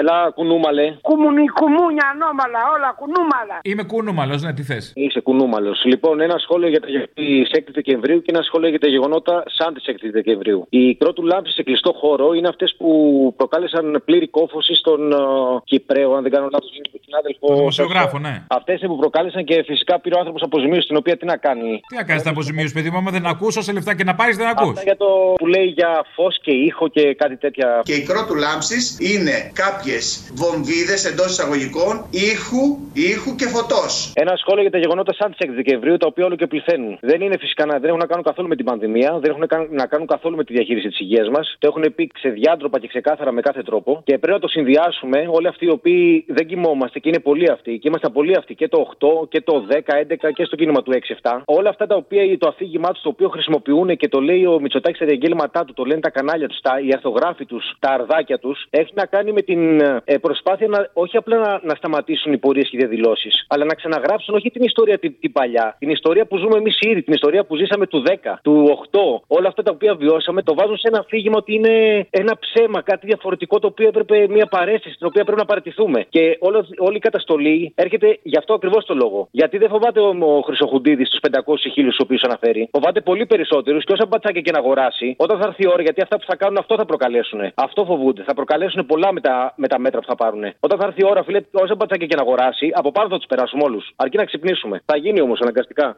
[0.00, 0.86] Έλα, κουνούμαλε.
[1.08, 3.56] Κουμουνι, κουμούνια ανώμαλα, όλα κουνούμαλα.
[3.62, 4.92] Είμαι κούνομαλο, ναι, τι θες.
[4.94, 5.84] Είσαι κουνούμαλος.
[5.84, 7.26] Λοιπόν, ένα σχόλιο για τα γεγονότα τη
[7.58, 10.66] 6η Δεκεμβρίου και ένα σχόλιο για τα γεγονότα σαν τη 6η Δεκεμβρίου.
[10.68, 12.88] Οι κρότου λάμψη σε κλειστό χώρο είναι αυτές που
[13.36, 17.46] προκάλεσαν πλήρη κόφωση στον uh, Κυπρέο, αν δεν κάνω λάθος, είναι τον συνάδελφο.
[17.46, 18.44] Το δημοσιογράφο, ναι.
[18.48, 21.80] Αυτές είναι που προκάλεσαν και φυσικά πήρε ο άνθρωπος αποζημίωση, την οποία τι να κάνει.
[21.88, 24.36] Τι να κάνεις τα αποζημίωση, παιδί μου, άμα δεν ακούς, όσα λεφτά και να πάρεις,
[24.36, 24.68] δεν ακούς.
[24.68, 25.06] Αυτά για το
[25.38, 27.80] που λέει για φως και ήχο και κάτι τέτοια.
[27.84, 29.50] Και η κρότου λάμψης είναι
[29.88, 30.00] κάποιε
[30.42, 31.94] βομβίδες εντός εισαγωγικών
[32.32, 32.62] ήχου,
[33.10, 34.12] ήχου και φωτός.
[34.14, 36.98] Ένα σχόλιο για τα γεγονότα σαν της 6 Δεκεμβρίου, τα οποία όλο και πληθαίνουν.
[37.00, 39.70] Δεν είναι φυσικά να, δεν έχουν να κάνουν καθόλου με την πανδημία, δεν έχουν καν-
[39.70, 41.56] να κάνουν καθόλου με τη διαχείριση της υγείας μας.
[41.58, 43.90] Το έχουν πει ξεδιάντροπα και ξεκάθαρα με κάθε τρόπο.
[44.04, 47.78] Και πρέπει να το συνδυάσουμε όλοι αυτοί οι οποίοι δεν κοιμόμαστε και είναι πολλοί αυτοί.
[47.78, 50.92] Και ήμασταν πολλοί αυτοί και το 8 και το 10, 11 και στο κίνημα του
[50.92, 51.42] 6-7.
[51.44, 54.96] Όλα αυτά τα οποία το αφήγημά τους το οποίο χρησιμοποιούν και το λέει ο Μητσοτάκης
[54.96, 58.92] στα διαγγέλματά του, το λένε τα κανάλια τους, οι αρθογράφοι τους, τα αρδάκια τους, έχει
[58.94, 62.76] να κάνει με την ε, προσπάθεια να, όχι απλά να, να σταματήσουν οι πορείες και
[62.76, 66.56] οι διαδηλώσεις, αλλά να ξαναγράψουν όχι την ιστορία την, την παλιά, την ιστορία που ζούμε
[66.56, 68.12] εμείς ήδη, την ιστορία που ζήσαμε του 10,
[68.42, 72.38] του 8, όλα αυτά τα οποία βιώσαμε, το βάζουν σε ένα αφήγημα ότι είναι ένα
[72.38, 76.06] ψέμα, κάτι διαφορετικό το οποίο έπρεπε μια παρέστηση, την οποία πρέπει να παραιτηθούμε.
[76.08, 79.28] Και όλο, όλη η καταστολή έρχεται γι' αυτό ακριβώς το λόγο.
[79.30, 82.68] Γιατί δεν φοβάται ο, ο Χρυσοχουντίδης τους 500 χίλιους τους οποίους αναφέρει.
[82.72, 86.00] Φοβάται πολύ περισσότερους και όσα μπατσάκια και να αγοράσει, όταν θα έρθει η ώρα, γιατί
[86.02, 87.40] αυτά που θα κάνουν αυτό θα προκαλέσουν.
[87.54, 88.22] Αυτό φοβούνται.
[88.22, 90.42] Θα προκαλέσουν πολλά με τα, με τα μέτρα που θα πάρουν.
[90.60, 93.26] Όταν θα έρθει η ώρα, φίλε, όσα μπατσάκια και να αγοράσει, από πάνω θα τους
[93.26, 93.92] περάσουμε όλους.
[93.96, 94.82] Αρκεί να ξυπνήσουμε.
[94.84, 95.96] Θα γίνει όμως αναγκαστικά.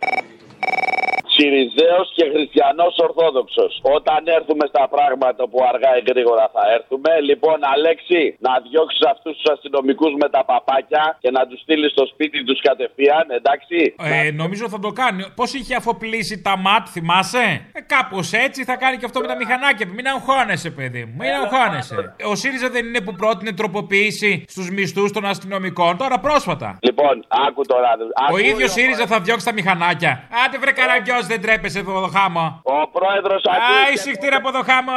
[1.40, 3.72] Σιριζέος και Χριστιανός Ορθόδοξος.
[3.96, 9.32] Όταν έρθουμε στα πράγματα που αργά ή γρήγορα θα έρθουμε, λοιπόν, Αλέξη, να διώξεις αυτούς
[9.38, 13.78] τους αστυνομικούς με τα παπάκια και να τους στείλεις στο σπίτι τους κατευθείαν, εντάξει;
[14.26, 15.20] Ε, νομίζω θα το κάνει.
[15.38, 17.46] Πώς είχε αφοπλίσει τα ματ, θυμάσαι;
[17.78, 19.86] Ε, Κάπως έτσι θα κάνει και αυτό με τα μηχανάκια.
[19.96, 21.14] Μην αγχώνεσαι, παιδί μου.
[21.20, 22.14] Μην αγχώνεσαι.
[22.30, 26.78] Ο ΣΥΡΙΖΑ δεν είναι που πρότεινε τροποποίηση στους μισθούς των αστυνομικών τώρα πρόσφατα.
[26.88, 27.90] Λοιπόν, άκου τώρα.
[28.32, 30.12] Ο ίδιος ΣΥΡΙΖΑ θα διώξει τα μηχανάκια.
[30.44, 32.60] Άντε βρε καραγκιό, δεν τρέπεσαι εδώ το χάμο.
[32.62, 34.92] Ο πρόεδρος Α, ησυχτήρα από το χάμο.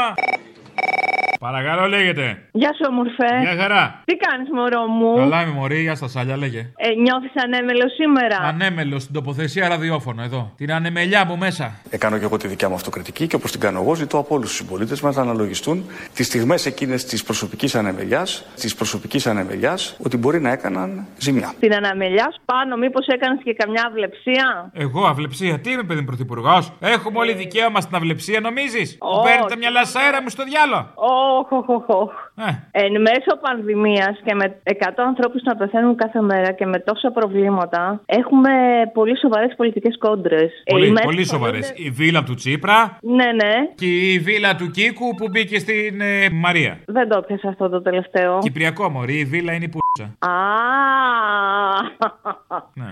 [1.48, 2.38] Παρακαλώ, λέγεται.
[2.52, 3.38] Γεια σου, ομορφέ.
[3.40, 4.02] Μια χαρά.
[4.06, 6.60] Τι κάνεις, μωρό μου; Καλά είμαι μωρή, γεια στα σάλια, λέγε.
[6.60, 10.52] Ε, Νιώθεις ανέμελο σήμερα; Ανέμελο στην τοποθεσία ραδιόφωνο εδώ.
[10.58, 11.72] Την ανεμελιά μου μέσα.
[11.90, 14.48] Έκανα και εγώ τη δικιά μου αυτοκριτική και όπως την κάνω εγώ, ζητώ από όλους
[14.48, 20.18] τους συμπολίτες μας να αναλογιστούν τις στιγμές εκείνες της προσωπικής ανεμελιάς, της προσωπικής ανεμελιάς, ότι
[20.18, 21.54] μπορεί να έκαναν ζημιά.
[21.60, 26.72] Την αναμελιά πάνω, μήπως έκανες και καμιά αυλεψία; Εγώ αυλεψία, τι είμαι παιδί μου πρωθυπουργός;
[26.80, 29.30] Έχουμε όλοι δικαίωμα στην αυλεψία, νομίζεις; Μου Όχι.
[29.30, 30.94] παίρνετε μια λασαέρα μου στο διάλο;
[31.42, 32.33] 好好好。
[32.38, 32.56] Όχ.
[32.72, 38.02] Εν μέσω πανδημίας και με 100 ανθρώπους να πεθαίνουν κάθε μέρα και με τόσα προβλήματα,
[38.06, 38.52] έχουμε
[38.94, 40.52] πολύ σοβαρές πολιτικές κόντρες.
[40.72, 41.74] Πολύ, πολύ σοβαρές.
[41.76, 43.54] Η βίλα του Τσίπρα Ναι, ναι.
[43.76, 46.80] και η βίλα του Κίκου που μπήκε στην ε, Μαρία.
[46.86, 48.40] Δεν το πιάσα αυτό το τελευταίο.
[48.40, 50.16] Κυπριακό μωρή, η βίλα είναι η πούτσα.
[50.20, 50.32] Α.
[52.74, 52.86] Ναι.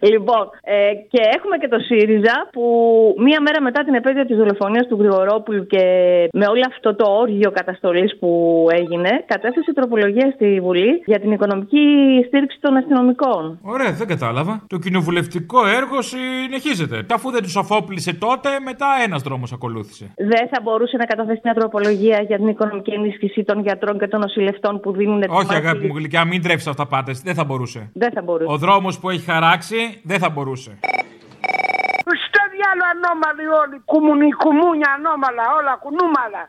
[0.00, 0.74] λοιπόν, ε,
[1.08, 2.64] και έχουμε και το ΣΥΡΙΖΑ που
[3.18, 5.84] μία μέρα μετά την επέτειο της δολοφονίας του Γρηγορόπουλου και
[6.32, 8.28] με όλο αυτό το όργιο καταστολής που
[8.70, 8.83] έγινε,
[9.26, 11.84] κατέθεσε τροπολογία στη Βουλή για την οικονομική
[12.26, 13.58] στήριξη των αστυνομικών.
[13.62, 14.62] Ωραία, δεν κατάλαβα.
[14.66, 17.06] Το κοινοβουλευτικό έργο συνεχίζεται.
[17.14, 20.12] Αφού δεν τους αφόπλησε τότε, μετά ένας δρόμος ακολούθησε.
[20.16, 24.20] Δεν θα μπορούσε να καταθέσει μια τροπολογία για την οικονομική ενίσχυση των γιατρών και των
[24.20, 25.22] νοσηλευτών που δίνουν.
[25.28, 27.12] Όχι, αγάπη μου γλυκιά, μην τρέψεις αυτά πάτε.
[27.24, 27.90] Δεν θα μπορούσε.
[27.92, 28.52] Δεν θα μπορούσε.
[28.52, 30.78] Ο δρόμος που έχει χαράξει δεν θα μπορούσε.
[32.26, 33.76] Στο διάλογο ανώμαλοι όλοι.
[33.84, 36.42] Κουμουνι, κουμούνια ανώμαλα, όλα κουνούμαλα.